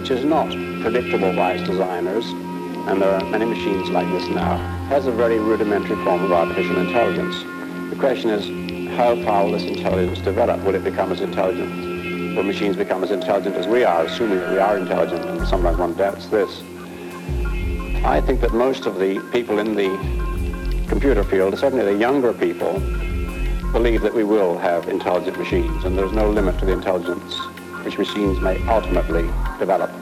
Which 0.00 0.10
is 0.10 0.24
not 0.24 0.48
predictable 0.80 1.30
by 1.36 1.52
its 1.52 1.68
designers, 1.68 2.24
and 2.88 3.02
there 3.02 3.10
are 3.10 3.24
many 3.26 3.44
machines 3.44 3.90
like 3.90 4.08
this 4.12 4.26
now, 4.30 4.56
has 4.88 5.06
a 5.06 5.12
very 5.12 5.38
rudimentary 5.38 5.94
form 6.04 6.24
of 6.24 6.32
artificial 6.32 6.78
intelligence. 6.78 7.42
The 7.90 7.96
question 7.96 8.30
is, 8.30 8.96
how 8.96 9.22
far 9.22 9.44
will 9.44 9.52
this 9.52 9.64
intelligence 9.64 10.18
develop? 10.20 10.64
Will 10.64 10.74
it 10.74 10.84
become 10.84 11.12
as 11.12 11.20
intelligent? 11.20 12.34
Will 12.34 12.44
machines 12.44 12.76
become 12.76 13.04
as 13.04 13.10
intelligent 13.10 13.56
as 13.56 13.66
we 13.66 13.84
are, 13.84 14.06
assuming 14.06 14.38
that 14.38 14.50
we 14.50 14.58
are 14.58 14.78
intelligent, 14.78 15.22
and 15.22 15.46
sometimes 15.46 15.76
one 15.76 15.92
doubts 15.92 16.28
this. 16.28 16.62
I 18.02 18.22
think 18.24 18.40
that 18.40 18.54
most 18.54 18.86
of 18.86 18.98
the 18.98 19.20
people 19.32 19.58
in 19.58 19.74
the 19.74 19.90
computer 20.88 21.24
field, 21.24 21.58
certainly 21.58 21.84
the 21.84 21.98
younger 21.98 22.32
people, 22.32 22.80
believe 23.72 24.00
that 24.00 24.14
we 24.14 24.24
will 24.24 24.56
have 24.56 24.88
intelligent 24.88 25.36
machines, 25.36 25.84
and 25.84 25.98
there's 25.98 26.12
no 26.12 26.30
limit 26.30 26.58
to 26.60 26.64
the 26.64 26.72
intelligence 26.72 27.38
which 27.84 27.98
machines 27.98 28.40
may 28.40 28.56
ultimately 28.66 29.28
develop. 29.60 29.99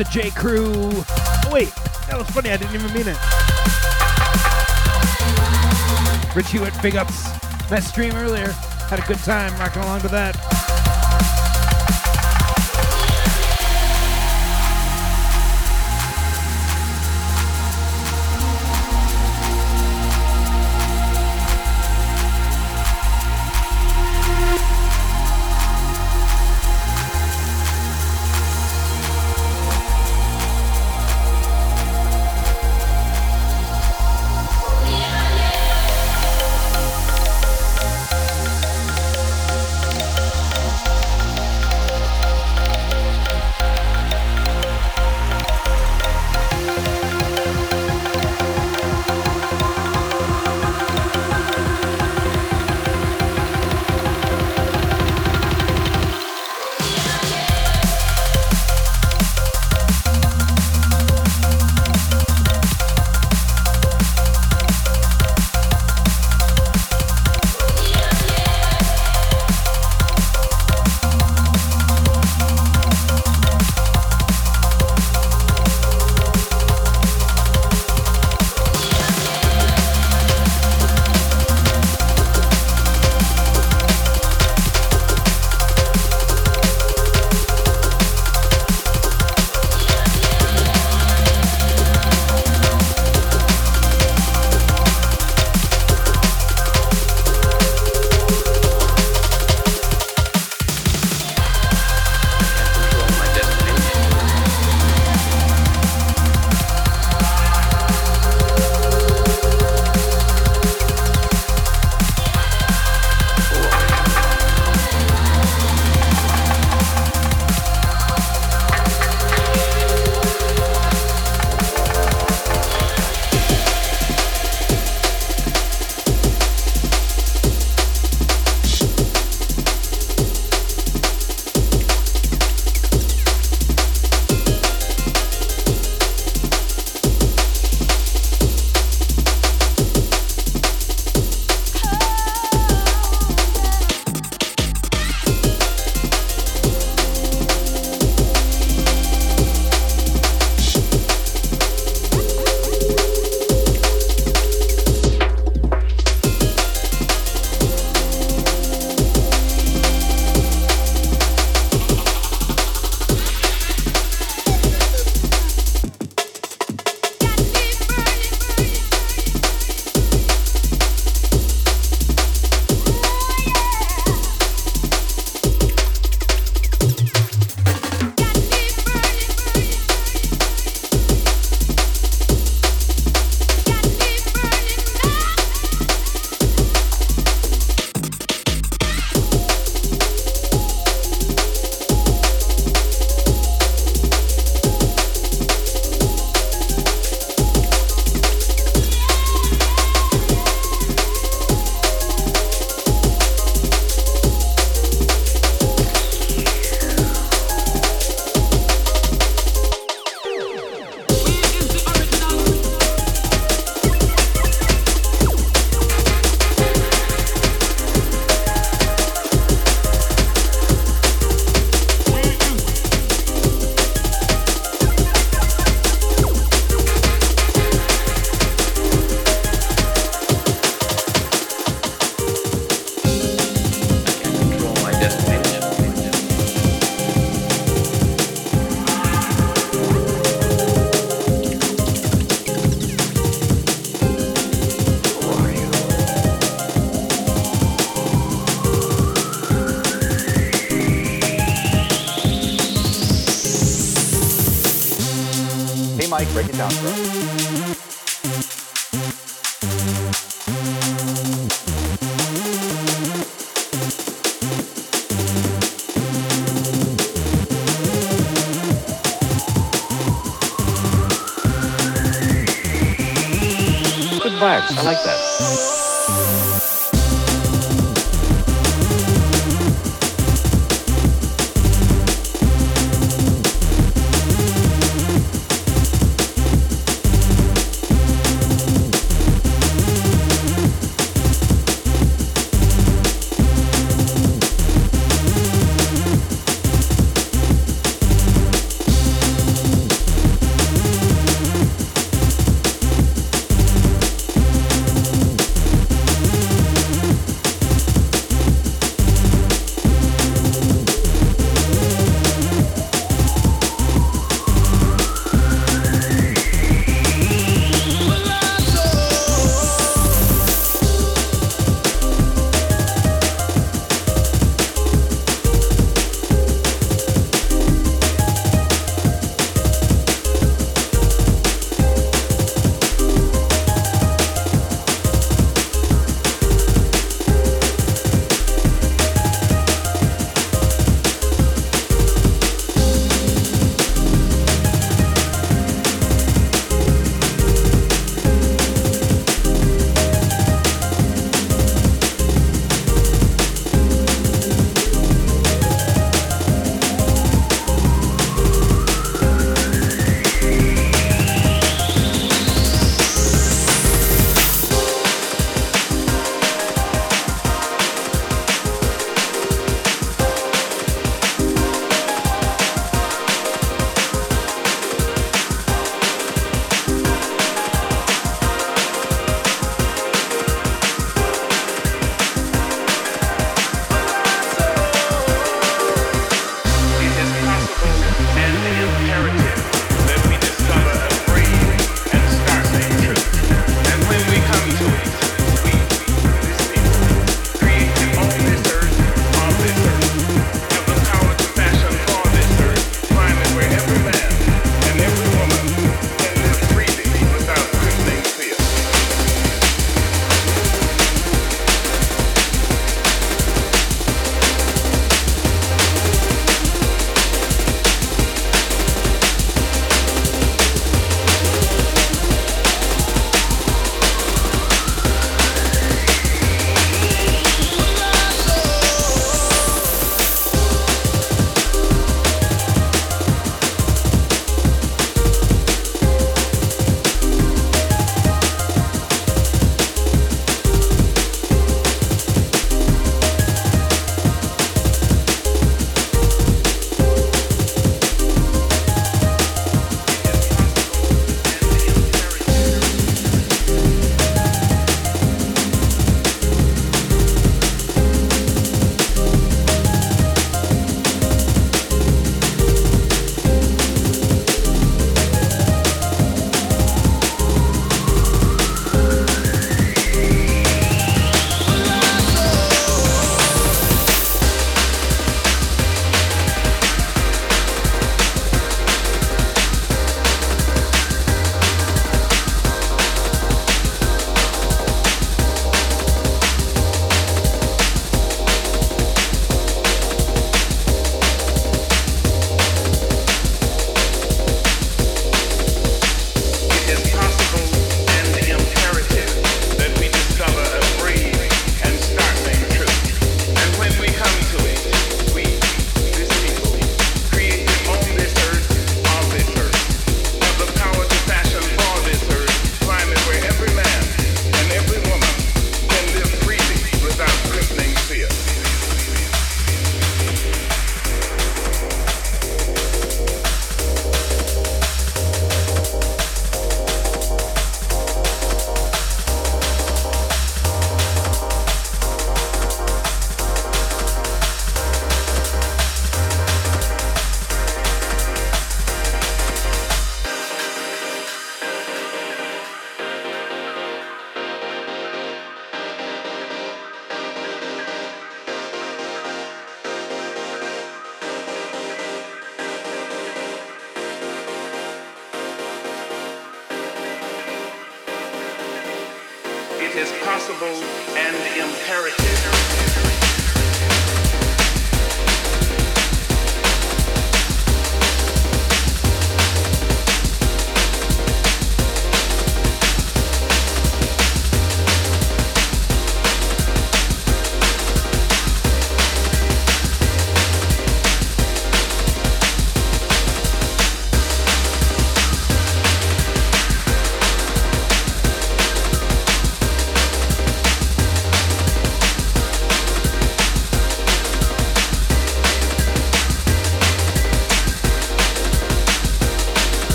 Was 0.00 0.08
J. 0.08 0.30
Crew. 0.30 0.72
Oh, 0.74 1.50
wait, 1.52 1.74
that 2.08 2.16
was 2.16 2.26
funny. 2.30 2.50
I 2.50 2.56
didn't 2.56 2.74
even 2.74 2.90
mean 2.94 3.06
it. 3.06 3.18
Rich 6.34 6.52
Hewitt, 6.52 6.72
big 6.80 6.96
ups. 6.96 7.28
Nice 7.70 7.88
stream 7.88 8.14
earlier. 8.14 8.50
Had 8.88 9.00
a 9.00 9.06
good 9.06 9.18
time 9.18 9.52
rocking 9.58 9.82
along 9.82 10.00
to 10.00 10.08
that. 10.08 10.49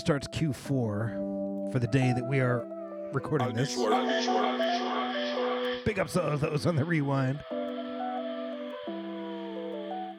Starts 0.00 0.26
Q4 0.28 1.72
for 1.72 1.78
the 1.78 1.86
day 1.86 2.14
that 2.16 2.26
we 2.26 2.40
are 2.40 2.64
recording 3.12 3.52
this. 3.52 3.76
Big 5.84 5.98
ups 5.98 6.14
to 6.14 6.38
those 6.40 6.64
on 6.64 6.74
the 6.74 6.84
rewind. 6.86 7.38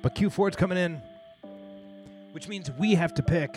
But 0.03 0.13
Q4 0.13 0.51
is 0.51 0.55
coming 0.55 0.77
in, 0.77 1.01
which 2.31 2.47
means 2.47 2.69
we 2.71 2.93
have 2.93 3.15
to 3.15 3.23
pick 3.23 3.53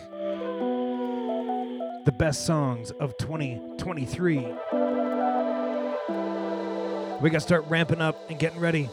the 2.06 2.14
best 2.18 2.46
songs 2.46 2.90
of 2.92 3.14
2023. 3.18 4.36
We 7.20 7.30
got 7.30 7.34
to 7.34 7.40
start 7.40 7.66
ramping 7.68 8.00
up 8.00 8.30
and 8.30 8.38
getting 8.38 8.60
ready. 8.60 8.88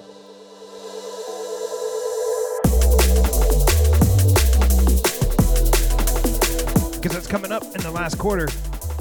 Because 7.01 7.17
it's 7.17 7.27
coming 7.27 7.51
up 7.51 7.63
in 7.63 7.81
the 7.81 7.89
last 7.89 8.19
quarter. 8.19 8.47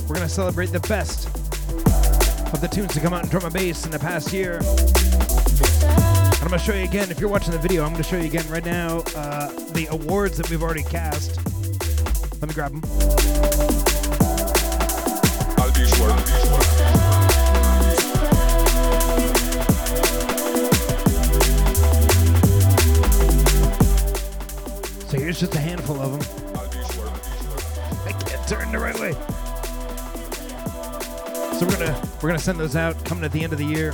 We're 0.09 0.15
going 0.15 0.27
to 0.27 0.29
celebrate 0.29 0.69
the 0.69 0.81
best 0.81 1.27
of 2.53 2.63
the 2.63 2.69
tunes 2.69 2.95
to 2.95 3.01
come 3.01 3.13
out 3.13 3.25
in 3.25 3.29
drum 3.29 3.45
and 3.45 3.53
bass 3.53 3.85
in 3.85 3.91
the 3.91 3.99
past 3.99 4.33
year. 4.33 4.55
And 4.55 6.43
I'm 6.43 6.49
going 6.49 6.53
to 6.53 6.59
show 6.59 6.73
you 6.73 6.85
again, 6.85 7.11
if 7.11 7.21
you're 7.21 7.29
watching 7.29 7.53
the 7.53 7.59
video, 7.59 7.85
I'm 7.85 7.93
going 7.93 8.03
to 8.03 8.09
show 8.09 8.17
you 8.17 8.25
again 8.25 8.49
right 8.49 8.65
now 8.65 9.05
uh, 9.15 9.49
the 9.73 9.87
awards 9.91 10.39
that 10.39 10.49
we've 10.49 10.63
already 10.63 10.83
cast. 10.83 11.37
Let 12.41 12.49
me 12.49 12.55
grab 12.55 12.73
them. 12.73 12.83
So 25.07 25.19
here's 25.19 25.39
just 25.39 25.55
a 25.55 25.59
handful 25.59 26.01
of 26.01 26.13
them. 26.19 26.50
Turn 28.51 28.73
the 28.73 28.81
right 28.81 28.99
way. 28.99 29.13
So 31.57 31.67
we're 31.67 31.77
gonna 31.79 32.09
we're 32.21 32.31
gonna 32.31 32.41
send 32.41 32.59
those 32.59 32.75
out 32.75 33.05
coming 33.05 33.23
at 33.23 33.31
the 33.31 33.45
end 33.45 33.53
of 33.53 33.61
the 33.61 33.65
year. 33.65 33.93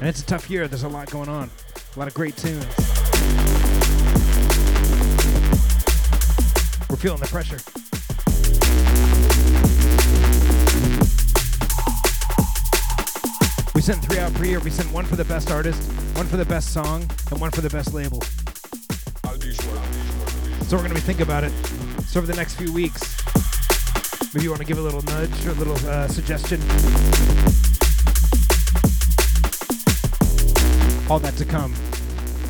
And 0.00 0.06
it's 0.06 0.20
a 0.20 0.26
tough 0.26 0.50
year. 0.50 0.68
There's 0.68 0.82
a 0.82 0.88
lot 0.90 1.10
going 1.10 1.30
on. 1.30 1.48
A 1.96 1.98
lot 1.98 2.06
of 2.06 2.12
great 2.12 2.36
tunes. 2.36 2.66
We're 6.90 6.96
feeling 6.96 7.20
the 7.20 7.28
pressure. 7.30 7.56
We 13.74 13.80
sent 13.80 14.04
three 14.04 14.18
out 14.18 14.34
per 14.34 14.44
year. 14.44 14.60
We 14.60 14.68
sent 14.68 14.92
one 14.92 15.06
for 15.06 15.16
the 15.16 15.24
best 15.24 15.50
artist, 15.50 15.80
one 16.18 16.26
for 16.26 16.36
the 16.36 16.44
best 16.46 16.72
song, 16.72 17.08
and 17.30 17.40
one 17.40 17.52
for 17.52 17.60
the 17.60 17.70
best 17.70 17.94
label. 17.94 18.20
So 20.64 20.76
we're 20.76 20.82
going 20.82 20.88
to 20.88 20.94
be 20.96 21.00
thinking 21.00 21.22
about 21.22 21.44
it. 21.44 21.52
So 22.08 22.18
over 22.18 22.26
the 22.26 22.34
next 22.34 22.54
few 22.54 22.72
weeks, 22.72 23.16
maybe 24.34 24.42
you 24.42 24.50
want 24.50 24.60
to 24.60 24.66
give 24.66 24.78
a 24.78 24.82
little 24.82 25.02
nudge 25.02 25.46
or 25.46 25.50
a 25.50 25.54
little 25.54 25.76
uh, 25.88 26.08
suggestion. 26.08 26.60
All 31.08 31.20
that 31.20 31.34
to 31.36 31.44
come. 31.44 31.72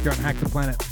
You're 0.03 0.15
on 0.15 0.19
Hack 0.21 0.37
the 0.37 0.49
Planet. 0.49 0.88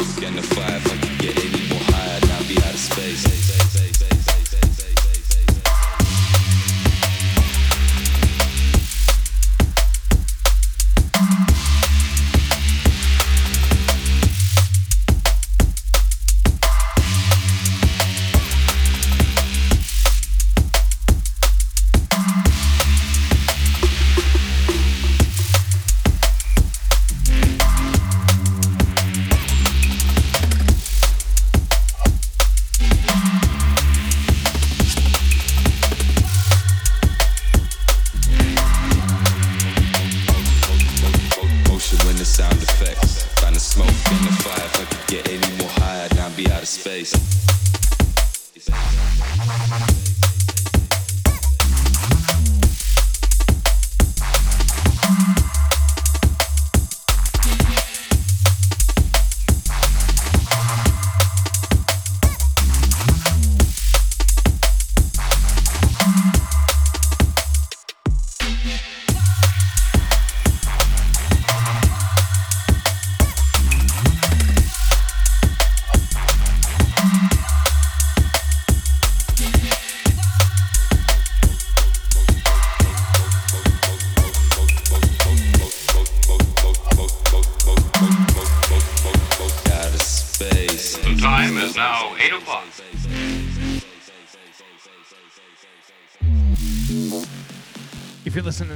Find 0.00 0.31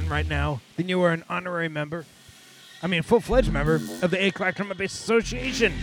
Right 0.09 0.27
now, 0.27 0.61
then 0.77 0.87
you 0.87 1.01
are 1.03 1.11
an 1.11 1.25
honorary 1.29 1.69
member. 1.69 2.05
I 2.81 2.87
mean, 2.87 3.03
full-fledged 3.03 3.51
member 3.51 3.75
of 3.75 4.09
the 4.09 4.23
8 4.23 4.29
o'clock 4.29 4.55
Drum 4.55 4.71
and 4.71 4.77
Bass 4.77 4.93
Association. 4.93 5.73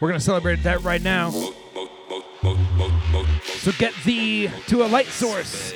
We're 0.00 0.08
gonna 0.08 0.18
celebrate 0.18 0.62
that 0.62 0.82
right 0.82 1.02
now. 1.02 1.30
So 1.30 1.52
get 3.78 3.92
thee 4.04 4.50
to 4.68 4.82
a 4.82 4.88
light 4.88 5.08
source. 5.08 5.74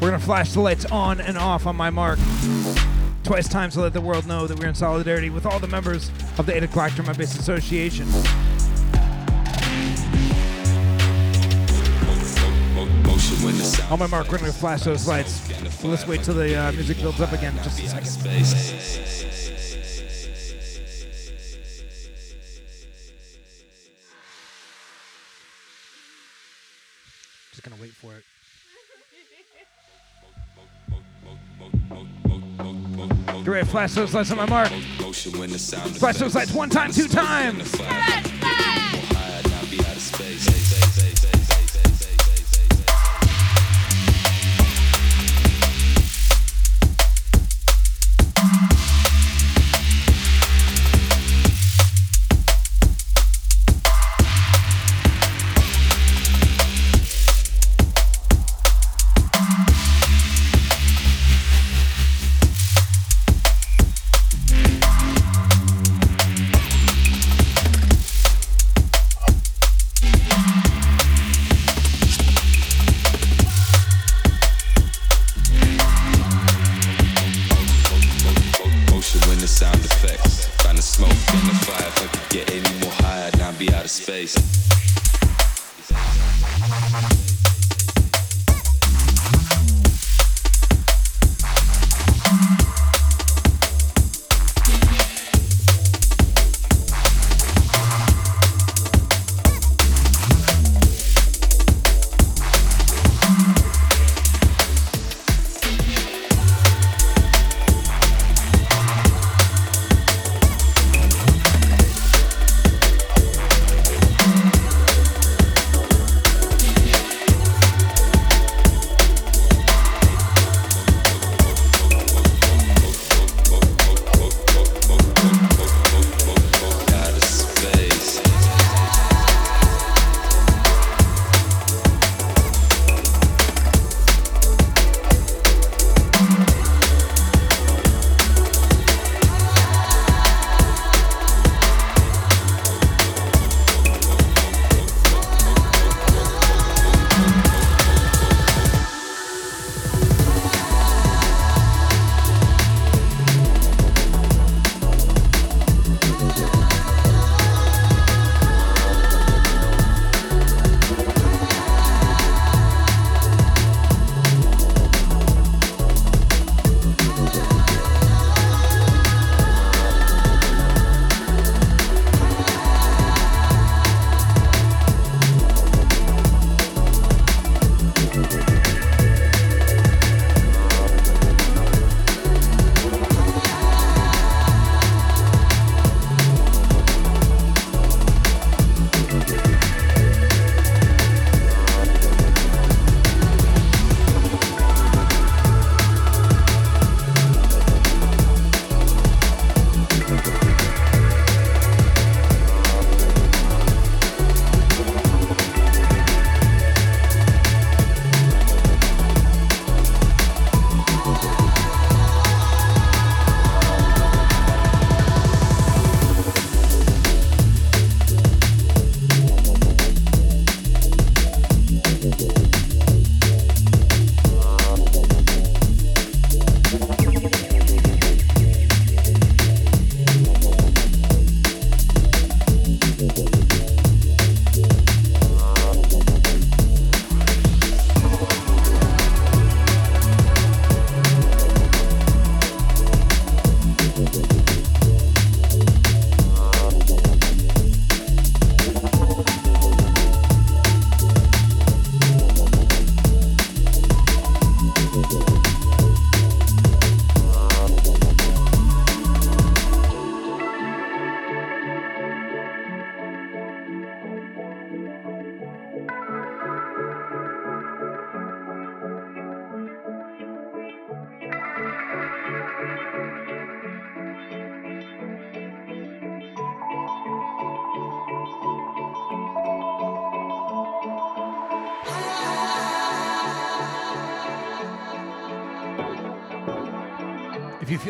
We're 0.00 0.10
gonna 0.10 0.20
flash 0.20 0.52
the 0.52 0.60
lights 0.60 0.84
on 0.84 1.20
and 1.20 1.38
off 1.38 1.66
on 1.66 1.76
my 1.76 1.88
mark. 1.88 2.18
Twice 3.22 3.48
times 3.48 3.72
to 3.74 3.80
let 3.80 3.94
the 3.94 4.02
world 4.02 4.26
know 4.26 4.46
that 4.46 4.60
we're 4.60 4.68
in 4.68 4.74
solidarity 4.74 5.30
with 5.30 5.46
all 5.46 5.58
the 5.58 5.66
members 5.66 6.10
of 6.36 6.44
the 6.44 6.54
8 6.54 6.64
o'clock 6.64 6.92
Drum 6.92 7.08
and 7.08 7.16
Bass 7.16 7.38
Association. 7.38 8.06
On 13.90 13.98
my 13.98 14.06
mark, 14.06 14.30
we're 14.30 14.38
gonna 14.38 14.52
flash 14.52 14.82
those 14.82 15.06
lights. 15.06 15.40
Let's 15.84 16.06
wait 16.06 16.22
till 16.22 16.34
the 16.34 16.56
uh, 16.56 16.72
music 16.72 16.98
builds 16.98 17.20
up 17.20 17.32
again. 17.32 17.54
Just 17.62 17.80
a 17.80 17.88
second. 17.88 18.10
Gonna 27.62 27.80
wait 27.80 27.92
for 27.92 28.12
it. 28.12 28.24
Get 33.26 33.46
ready 33.46 33.64
to 33.64 33.70
flash 33.70 33.94
those 33.94 34.12
lights 34.12 34.30
on 34.30 34.36
my 34.36 34.46
mark. 34.46 34.68
Flash 34.68 36.18
those 36.18 36.34
lights 36.34 36.52
one 36.52 36.68
time, 36.68 36.92
two 36.92 37.08
times. 37.08 37.74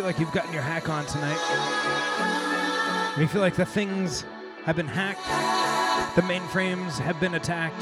Feel 0.04 0.10
like 0.10 0.20
you've 0.20 0.32
gotten 0.32 0.52
your 0.52 0.60
hack 0.60 0.90
on 0.90 1.06
tonight, 1.06 1.38
if 3.14 3.18
you 3.18 3.26
feel 3.26 3.40
like 3.40 3.54
the 3.54 3.64
things 3.64 4.26
have 4.66 4.76
been 4.76 4.86
hacked, 4.86 5.24
the 6.14 6.20
mainframes 6.20 6.98
have 6.98 7.18
been 7.20 7.36
attacked, 7.36 7.80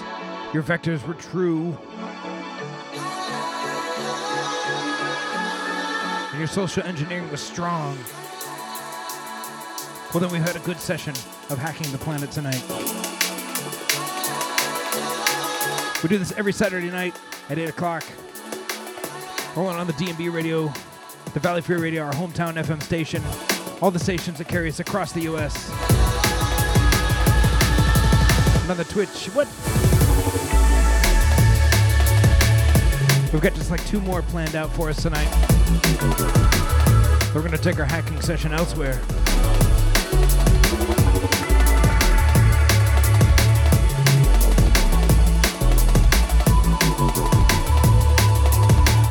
your 0.55 0.63
vectors 0.63 1.05
were 1.05 1.15
true, 1.15 1.77
and 6.31 6.39
your 6.39 6.47
social 6.47 6.85
engineering 6.85 7.29
was 7.29 7.41
strong, 7.41 7.99
well, 10.15 10.21
then 10.21 10.31
we 10.31 10.39
had 10.39 10.55
a 10.55 10.61
good 10.61 10.79
session 10.79 11.15
of 11.51 11.59
hacking 11.59 11.91
the 11.91 11.99
planet 11.99 12.31
tonight. 12.31 12.63
We 16.05 16.09
do 16.09 16.19
this 16.19 16.31
every 16.39 16.53
Saturday 16.53 16.89
night 16.89 17.17
at 17.51 17.59
8 17.59 17.71
o'clock. 17.71 18.05
Rolling 19.57 19.77
on 19.77 19.89
the 19.89 19.93
DNB 19.95 20.33
radio, 20.33 20.73
the 21.35 21.41
Valley 21.41 21.63
Free 21.63 21.77
Radio, 21.77 22.03
our 22.03 22.13
hometown 22.13 22.63
FM 22.63 22.83
station, 22.83 23.23
all 23.81 23.91
the 23.91 23.99
stations 23.99 24.37
that 24.39 24.49
carry 24.49 24.69
us 24.69 24.81
across 24.81 25.13
the 25.13 25.23
U.S. 25.23 25.71
The 28.73 28.85
Twitch, 28.85 29.27
what? 29.35 29.47
We've 33.33 33.43
got 33.43 33.55
just 33.55 33.71
like 33.71 33.85
two 33.87 34.01
more 34.01 34.23
planned 34.23 34.57
out 34.57 34.71
for 34.73 34.89
us 34.89 35.03
tonight. 35.03 35.29
We're 37.35 37.43
to 37.51 37.59
take 37.59 37.79
our 37.79 37.85
hacking 37.85 38.21
session 38.23 38.53
elsewhere. 38.53 39.01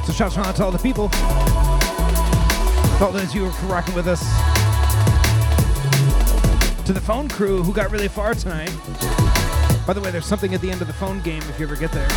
So 0.05 0.13
shouts 0.13 0.37
out 0.37 0.55
to 0.55 0.63
all 0.63 0.71
the 0.71 0.79
people. 0.81 1.09
All 3.01 3.11
those 3.11 3.33
you 3.33 3.49
for 3.51 3.65
rocking 3.65 3.95
with 3.95 4.07
us. 4.07 4.21
To 6.85 6.93
the 6.93 7.01
phone 7.01 7.27
crew 7.27 7.63
who 7.63 7.73
got 7.73 7.91
really 7.91 8.07
far 8.07 8.33
tonight. 8.33 8.71
By 9.87 9.93
the 9.93 10.01
way, 10.01 10.11
there's 10.11 10.25
something 10.25 10.53
at 10.53 10.61
the 10.61 10.69
end 10.69 10.81
of 10.81 10.87
the 10.87 10.93
phone 10.93 11.19
game 11.21 11.41
if 11.43 11.59
you 11.59 11.65
ever 11.65 11.75
get 11.75 11.91
there. 11.91 12.07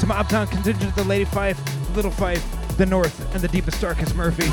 To 0.00 0.06
my 0.06 0.18
uptown 0.18 0.46
contingent, 0.48 0.94
the 0.96 1.04
Lady 1.04 1.24
Pfeif, 1.24 1.56
Little 1.94 2.10
Pfeif, 2.10 2.42
the 2.76 2.86
North, 2.86 3.34
and 3.34 3.42
the 3.42 3.48
deepest, 3.48 3.80
darkest 3.80 4.14
Murphy. 4.14 4.48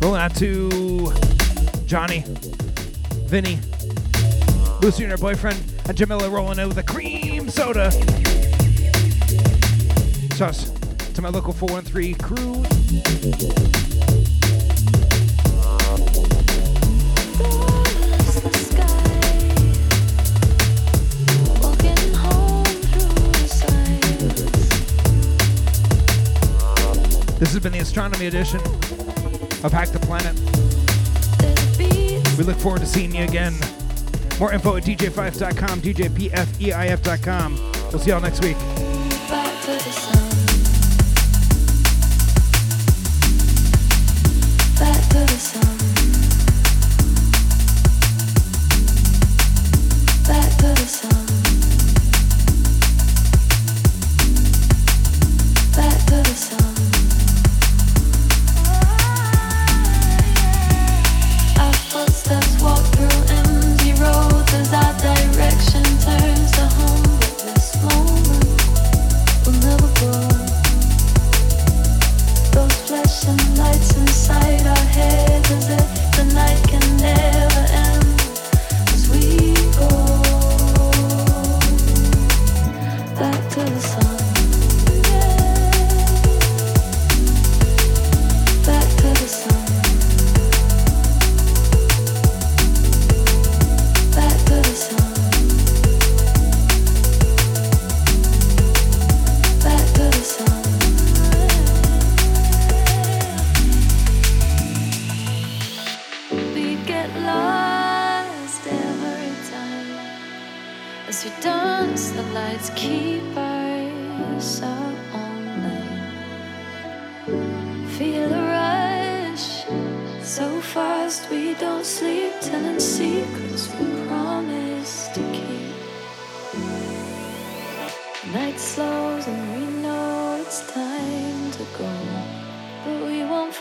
Rolling 0.00 0.20
out 0.20 0.34
to 0.36 1.12
Johnny, 1.86 2.24
Vinny, 3.26 3.58
Lucy 4.80 5.02
and 5.02 5.10
her 5.10 5.18
boyfriend, 5.18 5.60
and 5.86 5.96
Jamila 5.96 6.30
rolling 6.30 6.60
out 6.60 6.68
with 6.68 6.78
a 6.78 6.82
cream 6.84 7.48
soda. 7.50 7.90
Shouts 10.36 10.70
to 11.14 11.20
my 11.20 11.28
local 11.30 11.52
413 11.52 12.14
crew. 12.14 12.62
This 27.38 27.52
has 27.52 27.60
been 27.60 27.72
the 27.72 27.80
astronomy 27.80 28.26
edition 28.26 28.60
of 29.64 29.72
Hack 29.72 29.88
the 29.88 29.98
Planet. 30.00 30.34
We 32.38 32.44
look 32.44 32.58
forward 32.58 32.80
to 32.80 32.86
seeing 32.86 33.14
you 33.14 33.24
again. 33.24 33.54
More 34.38 34.52
info 34.52 34.76
at 34.76 34.84
dj5.com, 34.84 35.80
djpfeif.com. 35.80 37.56
We'll 37.90 37.98
see 37.98 38.10
y'all 38.10 38.20
next 38.20 38.44
week. 38.44 38.56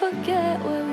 Forget 0.10 0.64
where 0.64 0.87